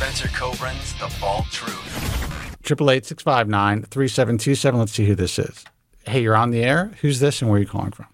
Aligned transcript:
Spencer 0.00 0.28
Kobren's 0.28 0.94
The 0.94 1.14
Bald 1.20 1.44
Truth. 1.50 2.56
Triple 2.62 2.90
eight 2.90 3.04
six 3.04 3.22
five 3.22 3.50
nine 3.50 3.82
three 3.82 4.08
seven 4.08 4.38
two 4.38 4.54
seven. 4.54 4.80
Let's 4.80 4.92
see 4.92 5.04
who 5.04 5.14
this 5.14 5.38
is. 5.38 5.62
Hey, 6.06 6.22
you're 6.22 6.34
on 6.34 6.52
the 6.52 6.64
air. 6.64 6.92
Who's 7.02 7.20
this, 7.20 7.42
and 7.42 7.50
where 7.50 7.58
are 7.58 7.60
you 7.60 7.68
calling 7.68 7.90
from? 7.90 8.06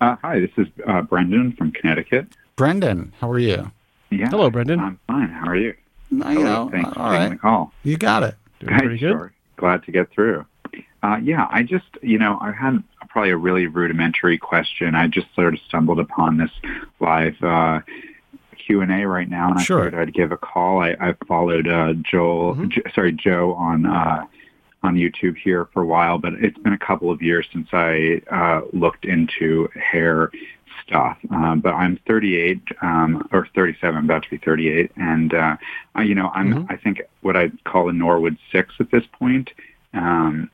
Uh, 0.00 0.16
hi, 0.22 0.40
this 0.40 0.50
is 0.56 0.66
uh, 0.88 1.02
Brendan 1.02 1.52
from 1.52 1.72
Connecticut. 1.72 2.26
Brendan, 2.56 3.12
how 3.20 3.30
are 3.30 3.38
you? 3.38 3.70
Yeah, 4.10 4.30
Hello, 4.30 4.48
Brendan. 4.48 4.80
I'm 4.80 4.98
fine. 5.06 5.28
How 5.28 5.48
are 5.48 5.56
you? 5.56 5.74
No, 6.10 6.30
you 6.30 6.38
Hello, 6.38 6.64
know, 6.64 6.70
thanks 6.70 6.90
for 6.94 7.00
all 7.00 7.10
taking 7.10 7.22
right. 7.22 7.30
the 7.32 7.36
call. 7.36 7.72
You 7.82 7.98
got 7.98 8.22
it. 8.22 8.34
Doing 8.60 8.78
pretty 8.78 8.98
good. 8.98 9.10
Sure. 9.12 9.32
Glad 9.58 9.84
to 9.84 9.92
get 9.92 10.10
through. 10.10 10.46
Uh, 11.02 11.18
yeah, 11.22 11.48
I 11.50 11.64
just, 11.64 11.84
you 12.00 12.18
know, 12.18 12.38
I 12.40 12.50
had 12.50 12.82
probably 13.10 13.30
a 13.30 13.36
really 13.36 13.66
rudimentary 13.66 14.38
question. 14.38 14.94
I 14.94 15.06
just 15.06 15.26
sort 15.34 15.52
of 15.52 15.60
stumbled 15.68 16.00
upon 16.00 16.38
this 16.38 16.50
live 16.98 17.36
uh, 17.42 17.80
Q 18.64 18.80
and 18.80 18.90
A 18.92 19.06
right 19.06 19.28
now, 19.28 19.50
and 19.50 19.60
Sure. 19.60 19.80
I 19.80 19.84
figured 19.86 20.08
I'd 20.08 20.14
give 20.14 20.32
a 20.32 20.36
call. 20.36 20.80
I, 20.80 20.96
I 21.00 21.14
followed 21.26 21.68
uh, 21.68 21.92
Joel, 21.94 22.54
Mm-hmm. 22.54 22.68
J- 22.68 22.82
sorry, 22.94 23.12
Joe 23.12 23.54
on 23.54 23.86
uh, 23.86 24.24
on 24.82 24.94
YouTube 24.96 25.36
here 25.36 25.66
for 25.72 25.82
a 25.82 25.86
while, 25.86 26.18
but 26.18 26.34
it's 26.34 26.58
been 26.58 26.72
a 26.74 26.78
couple 26.78 27.10
of 27.10 27.22
years 27.22 27.46
since 27.52 27.68
I 27.72 28.20
uh, 28.30 28.62
looked 28.72 29.04
into 29.04 29.68
hair 29.74 30.30
stuff. 30.86 31.16
Um, 31.30 31.60
but 31.60 31.72
I'm 31.72 31.98
38 32.06 32.60
um, 32.82 33.26
or 33.32 33.48
37, 33.54 33.96
I'm 33.96 34.04
about 34.04 34.24
to 34.24 34.30
be 34.30 34.36
38, 34.36 34.90
and 34.96 35.32
uh, 35.32 35.56
I, 35.94 36.02
you 36.02 36.14
know, 36.14 36.30
I'm 36.34 36.52
Mm-hmm. 36.54 36.72
I 36.72 36.76
think 36.76 37.00
what 37.22 37.36
I'd 37.36 37.62
call 37.64 37.88
a 37.88 37.92
Norwood 37.92 38.36
six 38.52 38.74
at 38.80 38.90
this 38.90 39.04
point. 39.12 39.50
Um, 39.92 40.50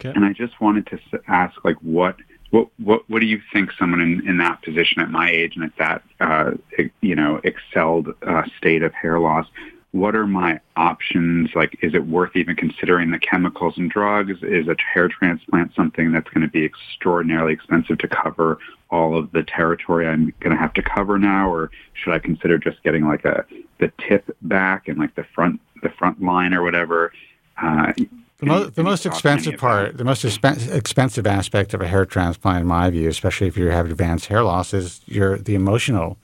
Okay. 0.00 0.12
and 0.14 0.24
I 0.24 0.32
just 0.32 0.60
wanted 0.60 0.86
to 0.86 0.94
s- 1.12 1.20
ask, 1.26 1.64
like, 1.64 1.74
what, 1.82 2.14
what, 2.50 2.68
what, 2.78 3.08
what 3.08 3.20
do 3.20 3.26
you 3.26 3.40
think 3.52 3.70
someone 3.78 4.00
in, 4.00 4.26
in 4.26 4.38
that 4.38 4.62
position 4.62 5.02
at 5.02 5.10
my 5.10 5.30
age 5.30 5.56
and 5.56 5.64
at 5.64 5.76
that, 5.78 6.02
uh, 6.20 6.52
you 7.00 7.14
know, 7.14 7.40
excelled 7.44 8.14
uh, 8.26 8.42
state 8.56 8.82
of 8.82 8.94
hair 8.94 9.18
loss? 9.18 9.46
What 9.92 10.14
are 10.14 10.26
my 10.26 10.60
options? 10.76 11.50
Like, 11.54 11.78
is 11.82 11.94
it 11.94 12.06
worth 12.06 12.36
even 12.36 12.56
considering 12.56 13.10
the 13.10 13.18
chemicals 13.18 13.78
and 13.78 13.90
drugs? 13.90 14.42
Is 14.42 14.68
a 14.68 14.76
hair 14.92 15.08
transplant 15.08 15.74
something 15.74 16.12
that's 16.12 16.28
going 16.28 16.42
to 16.42 16.50
be 16.50 16.64
extraordinarily 16.64 17.54
expensive 17.54 17.98
to 17.98 18.08
cover 18.08 18.58
all 18.90 19.16
of 19.16 19.32
the 19.32 19.42
territory 19.42 20.06
I'm 20.06 20.32
going 20.40 20.54
to 20.54 20.60
have 20.60 20.74
to 20.74 20.82
cover 20.82 21.18
now, 21.18 21.50
or 21.50 21.70
should 21.94 22.12
I 22.12 22.18
consider 22.18 22.58
just 22.58 22.82
getting 22.82 23.06
like 23.06 23.24
a 23.24 23.46
the 23.78 23.90
tip 24.06 24.36
back 24.42 24.88
and 24.88 24.98
like 24.98 25.14
the 25.14 25.24
front 25.34 25.60
the 25.82 25.90
front 25.90 26.22
line 26.22 26.52
or 26.52 26.62
whatever? 26.62 27.12
Uh, 27.60 27.92
The, 28.40 28.46
mo- 28.46 28.64
the 28.66 28.84
most 28.84 29.04
expensive 29.04 29.58
part, 29.58 29.96
the 29.96 30.04
most 30.04 30.24
expen- 30.24 30.72
expensive 30.72 31.26
aspect 31.26 31.74
of 31.74 31.80
a 31.80 31.88
hair 31.88 32.06
transplant, 32.06 32.60
in 32.60 32.66
my 32.68 32.88
view, 32.88 33.08
especially 33.08 33.48
if 33.48 33.56
you 33.56 33.66
have 33.66 33.90
advanced 33.90 34.26
hair 34.26 34.44
loss, 34.44 34.72
is 34.72 35.00
your 35.06 35.38
the 35.38 35.56
emotional 35.56 36.18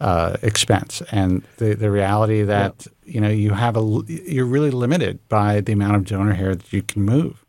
uh, 0.00 0.36
expense 0.42 1.02
and 1.12 1.42
the 1.58 1.74
the 1.74 1.90
reality 1.90 2.42
that 2.42 2.86
you 3.04 3.20
know 3.20 3.28
you 3.28 3.50
have 3.52 3.76
a 3.76 4.02
you're 4.06 4.46
really 4.46 4.70
limited 4.70 5.18
by 5.28 5.60
the 5.60 5.72
amount 5.72 5.96
of 5.96 6.06
donor 6.06 6.32
hair 6.32 6.54
that 6.54 6.72
you 6.72 6.80
can 6.82 7.02
move. 7.02 7.44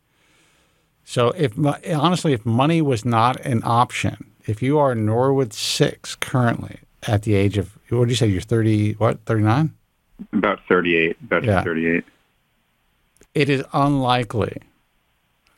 So 1.06 1.30
if 1.38 1.54
honestly, 1.96 2.34
if 2.34 2.46
money 2.46 2.82
was 2.82 3.06
not 3.06 3.40
an 3.46 3.62
option, 3.64 4.30
if 4.46 4.62
you 4.62 4.78
are 4.78 4.94
Norwood 4.94 5.54
six 5.54 6.16
currently 6.16 6.80
at 7.08 7.22
the 7.24 7.36
age 7.36 7.58
of 7.58 7.78
what 7.90 8.06
do 8.06 8.10
you 8.10 8.16
say 8.16 8.28
you're 8.28 8.42
thirty 8.42 8.94
what 8.94 9.24
thirty 9.26 9.44
nine? 9.44 9.74
About 10.34 10.60
38, 10.68 11.18
about 11.24 11.44
Yeah. 11.44 11.64
38. 11.64 12.04
It 13.36 13.50
is 13.50 13.64
unlikely 13.74 14.62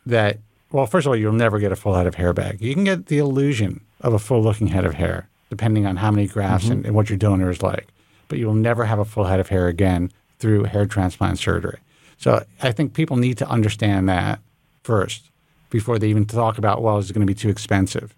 that 0.05 0.39
well 0.71 0.87
first 0.87 1.05
of 1.05 1.11
all 1.11 1.15
you'll 1.15 1.31
never 1.31 1.59
get 1.59 1.71
a 1.71 1.75
full 1.75 1.93
head 1.93 2.07
of 2.07 2.15
hair 2.15 2.33
back. 2.33 2.59
You 2.59 2.73
can 2.73 2.83
get 2.83 3.05
the 3.05 3.19
illusion 3.19 3.81
of 4.01 4.13
a 4.13 4.19
full 4.19 4.41
looking 4.41 4.67
head 4.67 4.83
of 4.83 4.95
hair 4.95 5.29
depending 5.49 5.85
on 5.85 5.95
how 5.95 6.11
many 6.11 6.27
grafts 6.27 6.65
mm-hmm. 6.65 6.73
and, 6.73 6.85
and 6.87 6.95
what 6.95 7.09
your 7.09 7.17
donor 7.17 7.49
is 7.49 7.61
like. 7.61 7.87
But 8.27 8.37
you 8.39 8.47
will 8.47 8.53
never 8.53 8.83
have 8.83 8.99
a 8.99 9.05
full 9.05 9.23
head 9.23 9.39
of 9.39 9.47
hair 9.47 9.67
again 9.67 10.11
through 10.39 10.65
hair 10.65 10.85
transplant 10.85 11.39
surgery. 11.39 11.79
So 12.17 12.43
i 12.61 12.71
think 12.71 12.93
people 12.93 13.15
need 13.15 13.37
to 13.37 13.47
understand 13.47 14.09
that 14.09 14.39
first 14.83 15.29
before 15.69 15.99
they 15.99 16.07
even 16.07 16.25
talk 16.25 16.57
about 16.57 16.81
well 16.81 16.97
is 16.97 17.09
it 17.09 17.13
going 17.13 17.25
to 17.25 17.31
be 17.31 17.39
too 17.39 17.49
expensive? 17.49 18.15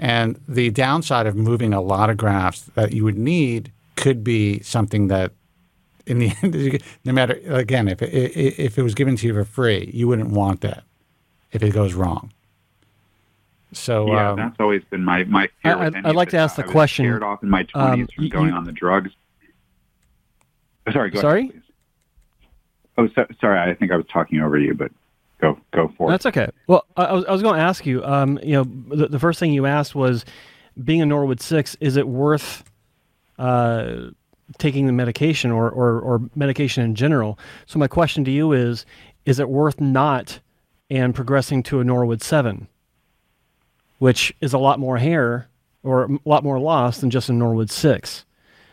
And 0.00 0.40
the 0.48 0.70
downside 0.70 1.26
of 1.26 1.36
moving 1.36 1.72
a 1.72 1.80
lot 1.80 2.10
of 2.10 2.16
grafts 2.16 2.62
that 2.74 2.92
you 2.92 3.04
would 3.04 3.16
need 3.16 3.70
could 3.96 4.24
be 4.24 4.60
something 4.60 5.06
that 5.08 5.32
in 6.06 6.18
the 6.18 6.32
end, 6.42 6.82
no 7.04 7.12
matter 7.12 7.40
again, 7.46 7.88
if 7.88 8.02
it, 8.02 8.12
if 8.12 8.78
it 8.78 8.82
was 8.82 8.94
given 8.94 9.16
to 9.16 9.26
you 9.26 9.34
for 9.34 9.44
free, 9.44 9.90
you 9.92 10.06
wouldn't 10.08 10.30
want 10.30 10.60
that 10.62 10.84
if 11.52 11.62
it 11.62 11.70
goes 11.72 11.94
wrong. 11.94 12.32
So 13.72 14.06
Yeah, 14.12 14.30
um, 14.30 14.36
that's 14.36 14.56
always 14.60 14.82
been 14.84 15.04
my 15.04 15.24
my 15.24 15.48
fear. 15.62 15.72
I- 15.72 15.76
with 15.76 15.82
I'd- 15.86 15.96
any 15.96 16.04
I'd 16.06 16.10
of 16.10 16.16
like 16.16 16.28
to 16.30 16.36
ask 16.38 16.56
the 16.56 16.62
I 16.62 16.66
was 16.66 16.72
question, 16.72 17.06
Scared 17.06 17.22
off 17.22 17.42
in 17.42 17.50
my 17.50 17.66
um, 17.74 17.96
twenties 17.96 18.08
from 18.14 18.28
going 18.28 18.48
you- 18.50 18.54
on 18.54 18.64
the 18.64 18.72
drugs. 18.72 19.10
Oh, 20.86 20.92
Sorry, 20.92 21.10
go 21.10 21.20
Sorry? 21.20 21.48
ahead. 21.48 21.62
Oh, 22.98 23.08
so, 23.14 23.26
sorry. 23.40 23.58
I 23.58 23.74
think 23.74 23.90
I 23.90 23.96
was 23.96 24.06
talking 24.12 24.40
over 24.40 24.56
you, 24.58 24.74
but 24.74 24.92
go 25.40 25.58
go 25.72 25.88
for 25.96 26.08
it. 26.08 26.12
That's 26.12 26.26
okay. 26.26 26.48
Well, 26.68 26.84
I, 26.96 27.04
I 27.06 27.12
was, 27.12 27.24
I 27.24 27.32
was 27.32 27.42
going 27.42 27.56
to 27.56 27.60
ask 27.62 27.84
you. 27.86 28.04
Um, 28.04 28.38
you 28.42 28.52
know, 28.52 28.64
the, 28.94 29.08
the 29.08 29.18
first 29.18 29.40
thing 29.40 29.52
you 29.52 29.66
asked 29.66 29.94
was, 29.96 30.24
being 30.84 31.00
a 31.02 31.06
Norwood 31.06 31.40
six, 31.40 31.76
is 31.80 31.96
it 31.96 32.06
worth 32.06 32.62
uh, 33.38 34.10
taking 34.58 34.86
the 34.86 34.92
medication 34.92 35.50
or, 35.50 35.70
or 35.70 36.00
or 36.00 36.20
medication 36.34 36.84
in 36.84 36.94
general? 36.94 37.38
So 37.66 37.78
my 37.78 37.88
question 37.88 38.24
to 38.24 38.30
you 38.30 38.52
is, 38.52 38.84
is 39.24 39.38
it 39.38 39.48
worth 39.48 39.80
not 39.80 40.40
and 40.90 41.14
progressing 41.14 41.62
to 41.64 41.80
a 41.80 41.84
Norwood 41.84 42.22
seven, 42.22 42.68
which 43.98 44.34
is 44.40 44.52
a 44.52 44.58
lot 44.58 44.78
more 44.78 44.98
hair 44.98 45.48
or 45.82 46.04
a 46.04 46.18
lot 46.24 46.44
more 46.44 46.58
loss 46.58 47.00
than 47.00 47.10
just 47.10 47.28
a 47.28 47.32
Norwood 47.32 47.70
six? 47.70 48.24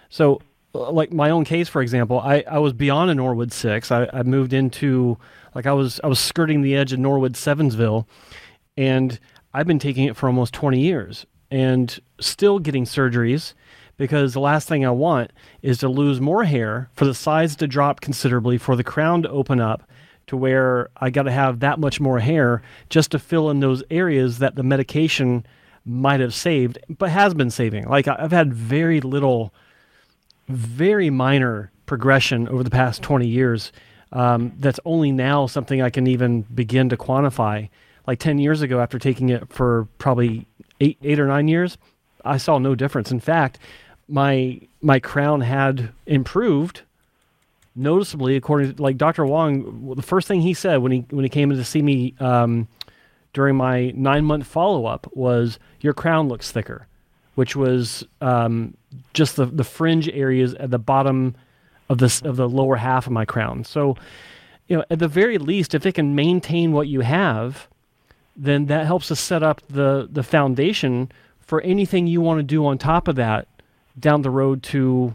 So, 0.09 0.41
uh, 0.75 0.91
like 0.91 1.11
my 1.11 1.29
own 1.29 1.45
case, 1.45 1.69
for 1.69 1.81
example, 1.81 2.19
I, 2.19 2.43
I 2.49 2.59
was 2.59 2.73
beyond 2.73 3.11
a 3.11 3.15
Norwood 3.15 3.53
six. 3.53 3.91
I, 3.91 4.09
I 4.11 4.23
moved 4.23 4.53
into 4.53 5.17
like 5.55 5.65
I 5.65 5.73
was 5.73 5.99
I 6.03 6.07
was 6.07 6.19
skirting 6.19 6.61
the 6.61 6.75
edge 6.75 6.93
of 6.93 6.99
Norwood 6.99 7.33
Sevensville, 7.33 8.05
and 8.77 9.19
I've 9.53 9.67
been 9.67 9.79
taking 9.79 10.05
it 10.05 10.15
for 10.15 10.27
almost 10.27 10.53
twenty 10.53 10.81
years 10.81 11.25
and 11.49 11.99
still 12.19 12.59
getting 12.59 12.85
surgeries 12.85 13.53
because 14.01 14.33
the 14.33 14.39
last 14.39 14.67
thing 14.67 14.83
I 14.83 14.89
want 14.89 15.29
is 15.61 15.77
to 15.77 15.87
lose 15.87 16.19
more 16.19 16.43
hair 16.43 16.89
for 16.93 17.05
the 17.05 17.13
sides 17.13 17.55
to 17.57 17.67
drop 17.67 18.01
considerably 18.01 18.57
for 18.57 18.75
the 18.75 18.83
crown 18.83 19.21
to 19.21 19.29
open 19.29 19.61
up 19.61 19.87
to 20.25 20.35
where 20.35 20.89
I 20.97 21.11
got 21.11 21.23
to 21.23 21.31
have 21.31 21.59
that 21.59 21.79
much 21.79 21.99
more 21.99 22.17
hair 22.17 22.63
just 22.89 23.11
to 23.11 23.19
fill 23.19 23.51
in 23.51 23.59
those 23.59 23.83
areas 23.91 24.39
that 24.39 24.55
the 24.55 24.63
medication 24.63 25.45
might 25.85 26.19
have 26.19 26.33
saved 26.33 26.79
but 26.89 27.11
has 27.11 27.35
been 27.35 27.51
saving. 27.51 27.87
Like 27.87 28.07
I've 28.07 28.31
had 28.31 28.51
very 28.51 29.01
little 29.01 29.53
very 30.47 31.11
minor 31.11 31.71
progression 31.85 32.47
over 32.47 32.63
the 32.63 32.71
past 32.71 33.03
20 33.03 33.27
years 33.27 33.71
um, 34.13 34.51
that's 34.57 34.79
only 34.83 35.11
now 35.11 35.45
something 35.45 35.79
I 35.79 35.91
can 35.91 36.07
even 36.07 36.41
begin 36.41 36.89
to 36.89 36.97
quantify. 36.97 37.69
Like 38.07 38.17
10 38.17 38.39
years 38.39 38.63
ago, 38.63 38.79
after 38.79 38.97
taking 38.97 39.29
it 39.29 39.53
for 39.53 39.87
probably 39.99 40.47
eight, 40.79 40.97
eight 41.03 41.19
or 41.19 41.27
nine 41.27 41.47
years, 41.47 41.77
I 42.25 42.37
saw 42.37 42.57
no 42.57 42.75
difference. 42.75 43.11
In 43.11 43.19
fact, 43.19 43.59
my 44.11 44.59
my 44.81 44.99
crown 44.99 45.41
had 45.41 45.91
improved 46.05 46.81
noticeably, 47.75 48.35
according 48.35 48.75
to 48.75 48.81
like 48.81 48.97
Dr. 48.97 49.25
Wong. 49.25 49.93
The 49.95 50.01
first 50.01 50.27
thing 50.27 50.41
he 50.41 50.53
said 50.53 50.77
when 50.77 50.91
he 50.91 51.05
when 51.09 51.23
he 51.23 51.29
came 51.29 51.51
in 51.51 51.57
to 51.57 51.63
see 51.63 51.81
me 51.81 52.13
um, 52.19 52.67
during 53.33 53.55
my 53.55 53.91
nine 53.91 54.25
month 54.25 54.45
follow 54.45 54.85
up 54.85 55.09
was, 55.13 55.57
"Your 55.79 55.93
crown 55.93 56.27
looks 56.27 56.51
thicker," 56.51 56.87
which 57.35 57.55
was 57.55 58.05
um, 58.19 58.75
just 59.13 59.35
the 59.37 59.45
the 59.45 59.63
fringe 59.63 60.09
areas 60.09 60.53
at 60.55 60.71
the 60.71 60.79
bottom 60.79 61.35
of 61.89 61.97
this 61.97 62.21
of 62.21 62.35
the 62.35 62.49
lower 62.49 62.75
half 62.75 63.07
of 63.07 63.13
my 63.13 63.25
crown. 63.25 63.63
So, 63.63 63.95
you 64.67 64.77
know, 64.77 64.85
at 64.89 64.99
the 64.99 65.07
very 65.07 65.37
least, 65.37 65.73
if 65.73 65.85
it 65.85 65.93
can 65.93 66.15
maintain 66.15 66.71
what 66.73 66.87
you 66.87 67.01
have, 67.01 67.67
then 68.35 68.65
that 68.67 68.85
helps 68.85 69.11
us 69.11 69.19
set 69.19 69.43
up 69.43 69.61
the 69.69 70.07
the 70.11 70.23
foundation 70.23 71.11
for 71.39 71.61
anything 71.61 72.07
you 72.07 72.21
want 72.21 72.39
to 72.39 72.43
do 72.43 72.65
on 72.65 72.77
top 72.77 73.09
of 73.09 73.15
that 73.15 73.45
down 73.99 74.21
the 74.21 74.29
road 74.29 74.63
to 74.63 75.13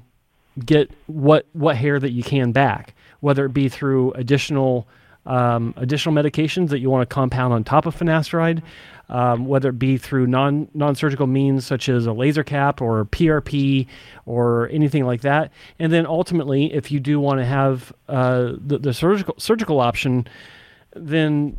get 0.65 0.91
what 1.07 1.47
what 1.53 1.77
hair 1.77 1.99
that 1.99 2.13
you 2.13 2.23
can 2.23 2.53
back, 2.53 2.95
whether 3.21 3.45
it 3.45 3.53
be 3.53 3.69
through 3.69 4.13
additional 4.13 4.87
um, 5.27 5.75
additional 5.77 6.15
medications 6.15 6.69
that 6.69 6.79
you 6.79 6.89
want 6.89 7.09
to 7.09 7.13
compound 7.13 7.53
on 7.53 7.65
top 7.65 7.85
of 7.87 7.97
finasteride, 7.97 8.63
um, 9.09 9.47
whether 9.47 9.71
it 9.71 9.79
be 9.79 9.99
through 9.99 10.27
non 10.27 10.69
non 10.73 10.95
surgical 10.95 11.27
means 11.27 11.67
such 11.67 11.89
as 11.89 12.07
a 12.07 12.13
laser 12.13 12.45
cap 12.45 12.81
or 12.81 13.05
PRP 13.07 13.87
or 14.25 14.69
anything 14.71 15.05
like 15.05 15.23
that, 15.23 15.53
and 15.79 15.93
then 15.93 16.07
ultimately, 16.07 16.73
if 16.73 16.91
you 16.91 17.01
do 17.01 17.21
want 17.21 17.39
to 17.41 17.45
have 17.45 17.93
uh, 18.09 18.53
the, 18.59 18.79
the 18.79 18.95
surgical 18.95 19.35
surgical 19.39 19.81
option, 19.81 20.27
then 20.95 21.57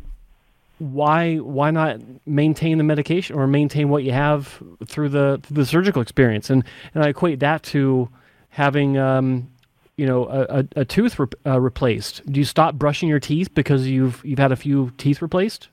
why 0.78 1.36
why 1.36 1.70
not 1.70 2.00
maintain 2.26 2.78
the 2.78 2.84
medication 2.84 3.36
or 3.36 3.46
maintain 3.46 3.88
what 3.88 4.04
you 4.04 4.12
have 4.12 4.62
through 4.86 5.08
the 5.08 5.40
through 5.42 5.56
the 5.56 5.66
surgical 5.66 6.02
experience? 6.02 6.50
And 6.50 6.64
and 6.94 7.04
I 7.04 7.08
equate 7.08 7.40
that 7.40 7.62
to 7.64 8.08
having 8.50 8.96
um, 8.96 9.50
you 9.96 10.06
know 10.06 10.28
a, 10.28 10.60
a, 10.60 10.64
a 10.76 10.84
tooth 10.84 11.18
re- 11.18 11.26
uh, 11.46 11.60
replaced. 11.60 12.24
Do 12.30 12.40
you 12.40 12.44
stop 12.44 12.76
brushing 12.76 13.08
your 13.08 13.20
teeth 13.20 13.54
because 13.54 13.86
you've 13.88 14.24
you've 14.24 14.38
had 14.38 14.52
a 14.52 14.56
few 14.56 14.92
teeth 14.98 15.20
replaced? 15.20 15.68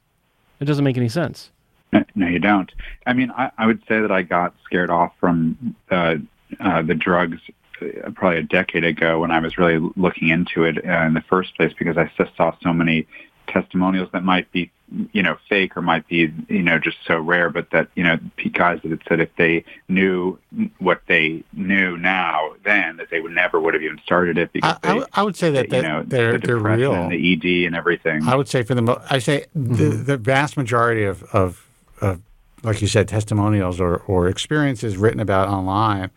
It 0.60 0.66
doesn't 0.66 0.84
make 0.84 0.98
any 0.98 1.10
sense. 1.10 1.52
No, 1.92 2.04
no, 2.16 2.28
you 2.28 2.40
don't. 2.40 2.72
I 3.06 3.14
mean, 3.14 3.32
I, 3.32 3.52
I 3.58 3.68
would 3.68 3.82
say 3.88 4.02
that 4.02 4.12
I 4.12 4.24
got 4.24 4.56
scared 4.66 4.90
off 4.90 5.14
from 5.20 5.76
uh, 5.92 6.16
uh, 6.60 6.82
the 6.82 6.96
drugs 6.96 7.38
uh, 7.82 8.10
probably 8.12 8.40
a 8.40 8.44
decade 8.44 8.84
ago 8.84 9.20
when 9.20 9.32
I 9.32 9.40
was 9.40 9.58
really 9.58 9.92
looking 9.96 10.30
into 10.30 10.64
it 10.64 10.78
in 10.78 11.14
the 11.14 11.24
first 11.30 11.56
place 11.56 11.74
because 11.78 11.98
I 11.98 12.12
just 12.18 12.36
saw 12.36 12.56
so 12.64 12.74
many 12.74 13.08
testimonials 13.48 14.10
that 14.12 14.24
might 14.24 14.52
be 14.52 14.72
you 15.14 15.24
know 15.24 15.36
fake 15.50 15.76
or 15.76 15.82
might 15.82 16.08
be 16.08 16.32
you 16.48 16.62
know 16.62 16.78
just 16.78 16.98
so 17.08 17.20
rare 17.20 17.50
but 17.50 17.70
that 17.72 17.88
you 17.96 18.04
know 18.04 18.18
guys 18.54 18.80
that 18.84 18.92
had 18.92 19.02
said 19.10 19.20
if 19.20 19.36
they 19.36 19.64
knew 19.90 20.38
what 20.78 21.02
they 21.08 21.44
knew 21.54 21.98
now 21.98 22.52
then 22.64 22.98
that 22.98 23.10
they 23.10 23.20
would 23.20 23.32
never 23.32 23.60
would 23.60 23.74
have 23.74 23.82
even 23.82 24.00
started 24.04 24.38
it 24.38 24.54
because 24.54 24.78
I, 24.84 24.88
I 24.88 24.94
they, 24.94 25.00
would- 25.00 25.08
I 25.14 25.24
would 25.24 25.36
say 25.36 25.50
that 25.52 25.72
you 25.72 25.82
know 25.82 26.04
they're 26.06 26.38
the 26.38 26.48
they're 26.48 26.58
real. 26.58 26.94
and 26.94 27.12
the 27.12 27.34
ED 27.34 27.66
and 27.68 27.76
everything 27.76 28.24
I 28.24 28.36
would 28.36 28.48
say 28.48 28.62
for 28.64 28.76
the 28.76 28.82
mo- 28.84 29.02
I 29.10 29.18
say 29.20 29.46
the, 29.56 29.60
mm-hmm. 29.84 30.04
the 30.04 30.18
vast 30.18 30.56
majority 30.56 31.04
of, 31.04 31.24
of 31.34 31.68
of 32.00 32.22
like 32.64 32.82
you 32.82 32.88
said 32.88 33.08
testimonials 33.08 33.80
or 33.80 33.98
or 34.08 34.28
experiences 34.28 34.98
written 34.98 35.20
about 35.20 35.48
online, 35.50 36.12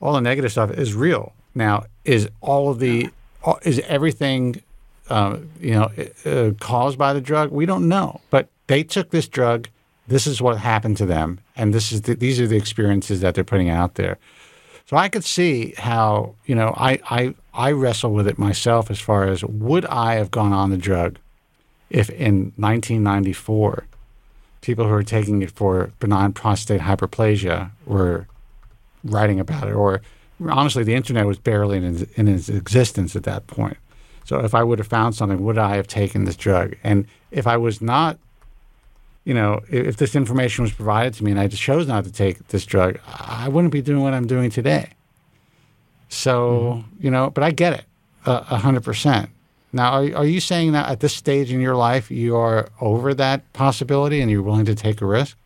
all 0.00 0.12
the 0.12 0.20
negative 0.20 0.52
stuff 0.52 0.70
is 0.70 0.94
real. 0.94 1.32
Now, 1.54 1.84
is 2.04 2.28
all 2.40 2.70
of 2.70 2.78
the 2.78 3.08
all- 3.42 3.58
is 3.62 3.78
everything 3.80 4.62
uh, 5.08 5.38
you 5.60 5.72
know 5.72 5.90
uh, 6.24 6.52
caused 6.60 6.98
by 6.98 7.12
the 7.12 7.20
drug? 7.20 7.50
We 7.50 7.66
don't 7.66 7.88
know, 7.88 8.20
but 8.30 8.48
they 8.66 8.82
took 8.82 9.10
this 9.10 9.28
drug. 9.28 9.68
This 10.08 10.26
is 10.26 10.40
what 10.40 10.58
happened 10.58 10.96
to 10.98 11.06
them, 11.06 11.40
and 11.56 11.74
this 11.74 11.92
is 11.92 12.02
the, 12.02 12.14
these 12.14 12.40
are 12.40 12.46
the 12.46 12.56
experiences 12.56 13.20
that 13.20 13.34
they're 13.34 13.44
putting 13.44 13.68
out 13.68 13.96
there. 13.96 14.18
So 14.86 14.96
I 14.96 15.08
could 15.08 15.24
see 15.24 15.74
how 15.76 16.34
you 16.46 16.54
know 16.54 16.72
I 16.76 17.00
I 17.10 17.34
I 17.52 17.72
wrestle 17.72 18.12
with 18.12 18.28
it 18.28 18.38
myself 18.38 18.90
as 18.90 19.00
far 19.00 19.24
as 19.24 19.44
would 19.44 19.84
I 19.86 20.14
have 20.14 20.30
gone 20.30 20.52
on 20.52 20.70
the 20.70 20.76
drug 20.76 21.18
if 21.90 22.10
in 22.10 22.52
1994 22.56 23.86
people 24.60 24.84
who 24.84 24.90
were 24.90 25.02
taking 25.02 25.42
it 25.42 25.50
for 25.52 25.92
benign 26.00 26.32
prostate 26.32 26.80
hyperplasia 26.80 27.70
were 27.86 28.26
writing 29.04 29.38
about 29.38 29.68
it, 29.68 29.74
or 29.74 30.02
honestly, 30.48 30.82
the 30.82 30.94
internet 30.94 31.24
was 31.24 31.38
barely 31.38 31.78
in, 31.78 32.08
in 32.16 32.26
its 32.28 32.48
existence 32.48 33.14
at 33.14 33.22
that 33.22 33.46
point. 33.46 33.76
So 34.26 34.40
if 34.40 34.54
I 34.54 34.64
would 34.64 34.80
have 34.80 34.88
found 34.88 35.14
something, 35.14 35.42
would 35.44 35.56
I 35.56 35.76
have 35.76 35.86
taken 35.86 36.24
this 36.24 36.36
drug? 36.36 36.74
And 36.82 37.06
if 37.30 37.46
I 37.46 37.56
was 37.56 37.80
not, 37.80 38.18
you 39.24 39.32
know, 39.32 39.60
if, 39.70 39.86
if 39.86 39.96
this 39.98 40.16
information 40.16 40.62
was 40.62 40.72
provided 40.72 41.14
to 41.14 41.24
me 41.24 41.30
and 41.30 41.38
I 41.38 41.46
just 41.46 41.62
chose 41.62 41.86
not 41.86 42.04
to 42.04 42.12
take 42.12 42.48
this 42.48 42.66
drug, 42.66 42.98
I 43.06 43.48
wouldn't 43.48 43.72
be 43.72 43.82
doing 43.82 44.02
what 44.02 44.14
I'm 44.14 44.26
doing 44.26 44.50
today. 44.50 44.90
So 46.08 46.84
you 47.00 47.10
know, 47.10 47.30
but 47.30 47.44
I 47.44 47.52
get 47.52 47.72
it 47.72 47.84
a 48.26 48.56
hundred 48.56 48.82
percent. 48.84 49.30
Now, 49.72 49.92
are, 49.92 50.16
are 50.16 50.26
you 50.26 50.40
saying 50.40 50.72
that 50.72 50.88
at 50.88 51.00
this 51.00 51.14
stage 51.14 51.52
in 51.52 51.60
your 51.60 51.76
life 51.76 52.10
you 52.10 52.36
are 52.36 52.68
over 52.80 53.14
that 53.14 53.52
possibility 53.52 54.20
and 54.20 54.30
you're 54.30 54.42
willing 54.42 54.64
to 54.66 54.74
take 54.74 55.00
a 55.00 55.06
risk? 55.06 55.36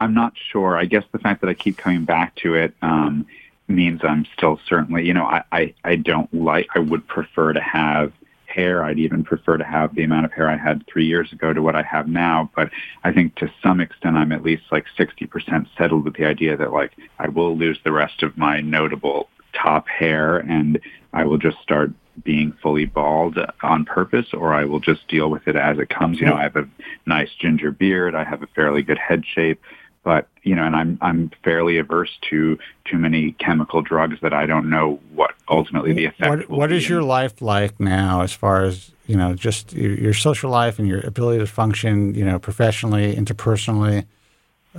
I'm 0.00 0.12
not 0.12 0.34
sure. 0.50 0.76
I 0.76 0.84
guess 0.84 1.04
the 1.12 1.18
fact 1.18 1.40
that 1.40 1.48
I 1.48 1.54
keep 1.54 1.78
coming 1.78 2.04
back 2.04 2.34
to 2.36 2.54
it 2.54 2.74
um, 2.82 3.26
means 3.68 4.00
I'm 4.04 4.26
still 4.36 4.60
certainly, 4.68 5.06
you 5.06 5.14
know, 5.14 5.24
I, 5.24 5.42
I, 5.52 5.74
I 5.84 5.96
don't 5.96 6.32
like, 6.32 6.68
I 6.74 6.78
would 6.78 7.06
prefer 7.08 7.52
to 7.52 7.60
have 7.60 8.12
hair. 8.46 8.82
I'd 8.82 8.98
even 8.98 9.22
prefer 9.22 9.58
to 9.58 9.64
have 9.64 9.94
the 9.94 10.02
amount 10.02 10.24
of 10.24 10.32
hair 10.32 10.48
I 10.48 10.56
had 10.56 10.86
three 10.86 11.06
years 11.06 11.32
ago 11.32 11.52
to 11.52 11.62
what 11.62 11.76
I 11.76 11.82
have 11.82 12.08
now. 12.08 12.50
But 12.56 12.70
I 13.04 13.12
think 13.12 13.34
to 13.36 13.52
some 13.62 13.80
extent, 13.80 14.16
I'm 14.16 14.32
at 14.32 14.42
least 14.42 14.64
like 14.72 14.86
60% 14.98 15.66
settled 15.76 16.04
with 16.04 16.14
the 16.14 16.24
idea 16.24 16.56
that 16.56 16.72
like 16.72 16.92
I 17.18 17.28
will 17.28 17.56
lose 17.56 17.78
the 17.84 17.92
rest 17.92 18.22
of 18.22 18.36
my 18.36 18.60
notable 18.60 19.28
top 19.52 19.88
hair 19.88 20.38
and 20.38 20.80
I 21.12 21.24
will 21.24 21.38
just 21.38 21.58
start 21.62 21.90
being 22.24 22.52
fully 22.62 22.86
bald 22.86 23.38
on 23.62 23.84
purpose 23.84 24.32
or 24.32 24.54
I 24.54 24.64
will 24.64 24.80
just 24.80 25.06
deal 25.08 25.28
with 25.28 25.46
it 25.46 25.56
as 25.56 25.78
it 25.78 25.90
comes. 25.90 26.18
You 26.18 26.26
know, 26.26 26.34
I 26.34 26.44
have 26.44 26.56
a 26.56 26.68
nice 27.04 27.30
ginger 27.38 27.70
beard. 27.70 28.14
I 28.14 28.24
have 28.24 28.42
a 28.42 28.46
fairly 28.48 28.82
good 28.82 28.98
head 28.98 29.24
shape 29.26 29.60
but 30.06 30.28
you 30.44 30.54
know, 30.54 30.62
and 30.62 30.76
I'm 30.76 30.98
I'm 31.02 31.32
fairly 31.42 31.78
averse 31.78 32.16
to 32.30 32.56
too 32.84 32.96
many 32.96 33.32
chemical 33.32 33.82
drugs 33.82 34.18
that 34.22 34.32
I 34.32 34.46
don't 34.46 34.70
know 34.70 35.00
what 35.12 35.32
ultimately 35.48 35.92
the 35.92 36.04
effect. 36.04 36.48
What, 36.48 36.48
what 36.48 36.72
is 36.72 36.88
your 36.88 37.02
life 37.02 37.42
like 37.42 37.80
now, 37.80 38.22
as 38.22 38.32
far 38.32 38.62
as 38.62 38.92
you 39.08 39.16
know, 39.16 39.34
just 39.34 39.72
your, 39.72 39.94
your 39.94 40.14
social 40.14 40.48
life 40.48 40.78
and 40.78 40.86
your 40.86 41.00
ability 41.00 41.40
to 41.40 41.46
function, 41.46 42.14
you 42.14 42.24
know, 42.24 42.38
professionally, 42.38 43.16
interpersonally, 43.16 44.06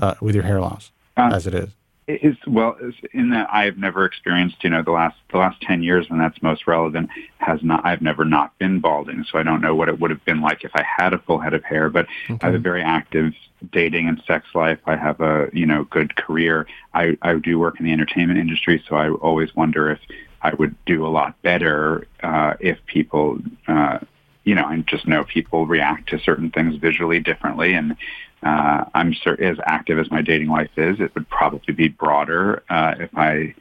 uh, 0.01 0.15
with 0.21 0.33
your 0.33 0.45
hair 0.45 0.61
loss, 0.61 0.91
Uh, 1.17 1.29
as 1.33 1.45
it 1.45 1.53
is? 1.53 1.69
Is 2.07 2.37
well, 2.47 2.77
in 3.11 3.31
that 3.31 3.49
I've 3.51 3.77
never 3.77 4.05
experienced, 4.05 4.63
you 4.63 4.69
know, 4.69 4.81
the 4.81 4.91
last 4.91 5.17
the 5.33 5.39
last 5.39 5.59
ten 5.61 5.83
years 5.83 6.09
when 6.09 6.19
that's 6.19 6.41
most 6.41 6.65
relevant 6.67 7.09
has 7.39 7.61
not. 7.61 7.85
I've 7.85 8.01
never 8.01 8.23
not 8.23 8.57
been 8.59 8.79
balding, 8.79 9.25
so 9.29 9.37
I 9.37 9.43
don't 9.43 9.59
know 9.59 9.75
what 9.75 9.89
it 9.89 9.99
would 9.99 10.09
have 10.09 10.23
been 10.23 10.39
like 10.39 10.63
if 10.63 10.71
I 10.73 10.83
had 10.83 11.11
a 11.11 11.17
full 11.17 11.39
head 11.39 11.53
of 11.53 11.65
hair. 11.65 11.89
But 11.89 12.07
I 12.29 12.45
have 12.45 12.55
a 12.55 12.59
very 12.59 12.81
active 12.81 13.33
dating 13.71 14.07
and 14.07 14.21
sex 14.27 14.47
life. 14.53 14.79
I 14.85 14.95
have 14.95 15.19
a 15.21 15.49
you 15.53 15.65
know 15.65 15.83
good 15.85 16.15
career. 16.15 16.67
I 16.93 17.17
I 17.21 17.35
do 17.35 17.59
work 17.59 17.79
in 17.79 17.85
the 17.85 17.93
entertainment 17.93 18.39
industry, 18.39 18.83
so 18.87 18.95
I 18.95 19.09
always 19.09 19.55
wonder 19.55 19.91
if 19.91 19.99
I 20.41 20.53
would 20.53 20.75
do 20.85 21.05
a 21.05 21.09
lot 21.09 21.41
better 21.41 22.07
uh, 22.23 22.53
if 22.59 22.77
people. 22.85 23.39
Uh, 23.67 23.99
you 24.43 24.55
know, 24.55 24.63
I 24.63 24.77
just 24.87 25.05
know 25.05 25.25
people 25.25 25.67
react 25.67 26.07
to 26.09 26.19
certain 26.19 26.51
things 26.51 26.77
visually 26.77 27.19
differently, 27.19 27.73
and 27.73 27.97
uh, 28.43 28.85
I'm 28.93 29.11
sure 29.11 29.41
as 29.41 29.57
active 29.65 29.99
as 29.99 30.09
my 30.11 30.21
dating 30.21 30.47
life 30.47 30.69
is, 30.77 30.99
it 30.99 31.13
would 31.15 31.29
probably 31.29 31.73
be 31.73 31.89
broader 31.89 32.63
uh, 32.69 32.95
if 32.99 33.09
I, 33.17 33.55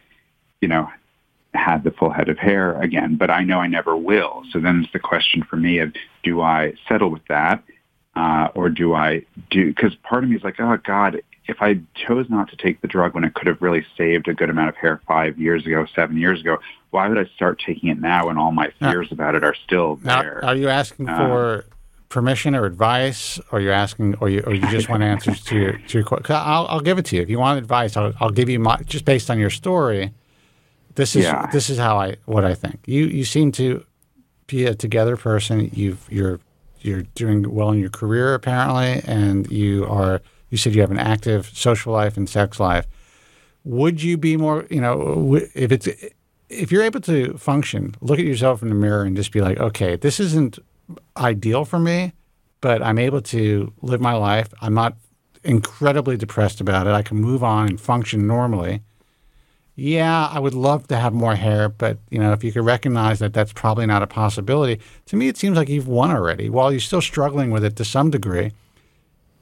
you 0.61 0.69
know, 0.69 0.89
had 1.55 1.83
the 1.83 1.91
full 1.91 2.11
head 2.11 2.29
of 2.29 2.39
hair 2.39 2.81
again. 2.81 3.17
But 3.17 3.31
I 3.31 3.43
know 3.43 3.59
I 3.59 3.67
never 3.67 3.97
will. 3.97 4.45
So 4.53 4.61
then 4.61 4.83
it's 4.85 4.93
the 4.93 4.99
question 4.99 5.43
for 5.43 5.57
me 5.57 5.79
of 5.79 5.93
do 6.23 6.41
I 6.41 6.75
settle 6.89 7.11
with 7.11 7.27
that, 7.29 7.65
uh, 8.17 8.49
or 8.55 8.69
do 8.71 8.95
I 8.95 9.25
do? 9.51 9.69
Because 9.69 9.95
part 9.97 10.25
of 10.25 10.31
me 10.31 10.37
is 10.37 10.43
like, 10.43 10.59
oh 10.59 10.79
God, 10.85 11.21
if 11.47 11.59
I 11.63 11.79
chose 11.95 12.29
not 12.29 12.51
to 12.51 12.57
take 12.57 12.81
the 12.81 12.89
drug 12.89 13.15
when 13.15 13.23
it 13.23 13.35
could 13.35 13.47
have 13.47 13.63
really 13.63 13.87
saved 13.97 14.27
a 14.27 14.35
good 14.35 14.51
amount 14.51 14.71
of 14.71 14.77
hair 14.77 15.01
five 15.07 15.39
years 15.39 15.65
ago, 15.67 15.87
seven 15.95 16.17
years 16.17 16.41
ago, 16.41 16.59
why 16.91 17.07
would 17.09 17.19
I 17.19 17.27
start 17.37 17.63
taking 17.65 17.89
it 17.91 18.01
now 18.01 18.27
when 18.27 18.37
all 18.39 18.51
my 18.51 18.73
Now- 18.81 18.91
fears 18.91 19.13
about 19.13 19.35
it 19.37 19.45
are 19.45 19.55
still 19.55 20.01
Now, 20.03 20.23
there? 20.23 20.45
are 20.45 20.57
you 20.57 20.69
asking 20.69 21.09
Uh, 21.09 21.17
for 21.17 21.65
permission 22.09 22.55
or 22.55 22.65
advice, 22.65 23.39
or 23.53 23.61
you're 23.61 23.73
asking, 23.73 24.15
or 24.21 24.29
you, 24.29 24.41
or 24.47 24.55
you 24.55 24.67
just 24.71 24.89
want 24.89 25.03
answers 25.03 25.41
to 25.45 25.57
your 25.59 25.73
to 25.73 25.99
your 25.99 26.05
question? 26.05 26.35
I'll, 26.37 26.67
I'll 26.69 26.81
give 26.81 26.99
it 26.99 27.05
to 27.07 27.17
you. 27.17 27.23
If 27.23 27.29
you 27.31 27.39
want 27.39 27.59
advice, 27.59 27.97
I'll, 27.97 28.13
I'll 28.21 28.31
give 28.31 28.49
you 28.49 28.59
my 28.59 28.77
just 28.87 29.05
based 29.05 29.29
on 29.31 29.39
your 29.39 29.51
story. 29.51 30.13
This 30.95 31.15
is 31.15 31.25
Yeah. 31.25 31.47
this 31.53 31.69
is 31.69 31.79
how 31.79 31.99
I 31.99 32.17
what 32.25 32.45
I 32.45 32.55
think. 32.55 32.81
You 32.87 33.05
you 33.07 33.25
seem 33.25 33.53
to 33.53 33.85
be 34.47 34.65
a 34.65 34.75
together 34.75 35.17
person. 35.17 35.69
You've 35.75 36.07
you're 36.11 36.41
you're 36.81 37.03
doing 37.15 37.53
well 37.53 37.71
in 37.71 37.79
your 37.79 37.91
career 37.91 38.35
apparently, 38.35 39.03
and 39.05 39.51
you 39.51 39.87
are. 39.87 40.23
You 40.51 40.59
said 40.59 40.75
you 40.75 40.81
have 40.81 40.93
an 40.93 40.99
active 40.99 41.47
social 41.47 41.93
life 41.93 42.17
and 42.17 42.29
sex 42.29 42.61
life. 42.61 42.87
Would 43.65 44.03
you 44.03 44.17
be 44.17 44.37
more? 44.37 44.67
You 44.71 44.81
know, 44.81 45.41
if 45.55 45.73
it's 45.73 45.89
if 46.49 46.71
you're 46.71 46.83
able 46.83 47.01
to 47.01 47.37
function, 47.37 47.95
look 48.01 48.19
at 48.19 48.25
yourself 48.25 48.63
in 48.63 48.69
the 48.69 48.75
mirror 48.75 49.03
and 49.03 49.17
just 49.17 49.33
be 49.33 49.41
like, 49.41 49.59
okay, 49.59 49.97
this 49.97 50.21
isn't 50.21 50.59
ideal 51.17 51.65
for 51.65 51.79
me, 51.79 52.13
but 52.61 52.83
I'm 52.83 52.99
able 52.99 53.21
to 53.23 53.73
live 53.83 54.01
my 54.01 54.15
life. 54.15 54.53
I'm 54.61 54.75
not 54.75 54.97
incredibly 55.43 56.17
depressed 56.17 56.61
about 56.61 56.87
it. 56.87 56.91
I 56.91 57.03
can 57.03 57.19
move 57.19 57.43
on 57.43 57.69
and 57.69 57.81
function 57.81 58.27
normally. 58.27 58.83
Yeah, 59.79 60.29
I 60.33 60.39
would 60.39 60.55
love 60.55 60.89
to 60.89 60.97
have 60.97 61.13
more 61.13 61.35
hair, 61.35 61.69
but 61.69 61.99
you 62.11 62.19
know, 62.19 62.33
if 62.33 62.43
you 62.43 62.51
could 62.51 62.65
recognize 62.65 63.19
that 63.19 63.35
that's 63.35 63.53
probably 63.53 63.85
not 63.85 64.03
a 64.03 64.07
possibility, 64.07 64.81
to 65.05 65.17
me 65.17 65.29
it 65.29 65.37
seems 65.37 65.57
like 65.57 65.69
you've 65.69 65.87
won 65.87 66.11
already. 66.11 66.49
While 66.49 66.73
you're 66.73 66.81
still 66.81 67.03
struggling 67.03 67.51
with 67.51 67.63
it 67.63 67.77
to 67.77 67.85
some 67.85 68.11
degree, 68.11 68.53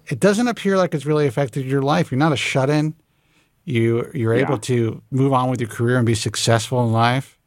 it 0.09 0.19
doesn't 0.19 0.49
appear 0.49 0.77
like 0.77 0.93
it's 0.93 1.07
really 1.07 1.29
affected 1.29 1.65
your 1.65 1.83
life. 1.83 2.11
You're 2.11 2.19
not 2.19 2.33
a 2.33 2.37
shut-in. 2.37 2.95
You 3.65 4.11
you're 4.13 4.35
able 4.35 4.55
Yeah. 4.55 4.61
to 4.75 5.03
move 5.13 5.33
on 5.33 5.49
with 5.51 5.61
your 5.61 5.71
career 5.71 5.97
and 5.99 6.05
be 6.07 6.15
successful 6.17 6.85
in 6.85 6.93
life. 6.93 7.39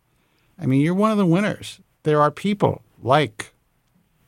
I 0.60 0.66
mean, 0.66 0.80
you're 0.82 0.96
one 0.96 1.12
of 1.12 1.18
the 1.18 1.26
winners. 1.26 1.80
There 2.04 2.22
are 2.22 2.32
people 2.32 2.82
like 3.04 3.54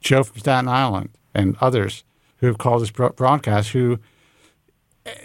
Joe 0.01 0.23
from 0.23 0.37
Staten 0.39 0.67
Island 0.67 1.09
and 1.33 1.55
others 1.61 2.03
who 2.37 2.47
have 2.47 2.57
called 2.57 2.81
this 2.81 2.91
broadcast 2.91 3.69
who 3.69 3.99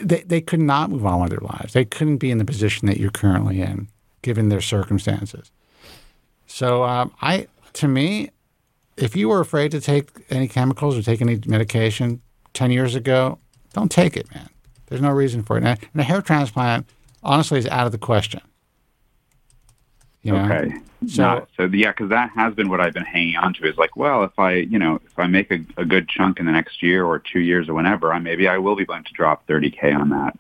they, 0.01 0.23
they 0.23 0.41
could 0.41 0.61
not 0.61 0.91
move 0.91 1.05
on 1.05 1.21
with 1.21 1.31
their 1.31 1.41
lives. 1.41 1.73
They 1.73 1.85
couldn't 1.85 2.19
be 2.19 2.31
in 2.31 2.39
the 2.39 2.45
position 2.45 2.87
that 2.87 2.99
you're 2.99 3.11
currently 3.11 3.61
in, 3.61 3.89
given 4.23 4.49
their 4.49 4.61
circumstances. 4.61 5.51
So, 6.47 6.85
um, 6.85 7.13
I 7.21 7.49
to 7.75 7.89
me, 7.89 8.31
if 8.97 9.17
you 9.17 9.29
were 9.29 9.41
afraid 9.41 9.71
to 9.73 9.81
take 9.81 10.11
any 10.31 10.49
chemicals 10.49 10.97
or 10.97 11.03
take 11.03 11.21
any 11.21 11.41
medication 11.47 12.21
ten 12.53 12.71
years 12.71 12.95
ago, 12.95 13.39
don't 13.73 13.91
take 13.91 14.17
it, 14.17 14.33
man. 14.35 14.49
There's 14.87 15.03
no 15.03 15.11
reason 15.11 15.43
for 15.43 15.59
it. 15.59 15.65
And 15.65 15.79
a 15.97 16.05
hair 16.05 16.23
transplant, 16.23 16.87
honestly, 17.23 17.59
is 17.59 17.67
out 17.67 17.87
of 17.87 17.93
the 17.93 17.99
question. 17.99 18.41
Okay. 20.27 20.71
So- 20.71 20.79
So, 21.07 21.47
so 21.57 21.65
yeah, 21.77 21.91
because 21.91 22.09
that 22.09 22.31
has 22.31 22.55
been 22.55 22.71
what 22.71 22.81
I've 22.81 22.95
been 22.95 23.05
hanging 23.05 23.37
on 23.37 23.53
to 23.55 23.69
is 23.69 23.77
like, 23.77 23.95
well, 23.95 24.25
if 24.25 24.39
I, 24.39 24.53
you 24.55 24.79
know, 24.79 24.95
if 25.05 25.19
I 25.19 25.27
make 25.27 25.51
a, 25.51 25.61
a 25.77 25.85
good 25.85 26.09
chunk 26.09 26.41
in 26.41 26.47
the 26.47 26.53
next 26.53 26.83
year 26.83 27.05
or 27.05 27.19
two 27.19 27.41
years 27.41 27.69
or 27.69 27.75
whenever, 27.75 28.11
I 28.11 28.19
maybe 28.21 28.49
I 28.49 28.57
will 28.57 28.75
be 28.75 28.85
willing 28.85 29.05
to 29.05 29.13
drop 29.13 29.47
30k 29.47 29.95
on 29.95 30.09
that 30.09 30.39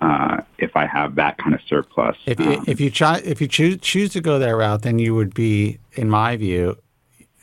uh, 0.00 0.40
if 0.58 0.74
I 0.76 0.86
have 0.86 1.14
that 1.14 1.38
kind 1.38 1.54
of 1.54 1.60
surplus. 1.68 2.16
If, 2.26 2.40
Um, 2.40 2.64
if 2.66 2.80
you 2.80 2.90
try, 2.90 3.18
if 3.24 3.40
you 3.40 3.46
choose 3.46 3.78
choose 3.82 4.10
to 4.14 4.20
go 4.20 4.40
that 4.40 4.50
route, 4.50 4.82
then 4.82 4.98
you 4.98 5.14
would 5.14 5.32
be, 5.32 5.78
in 5.92 6.10
my 6.10 6.36
view, 6.36 6.76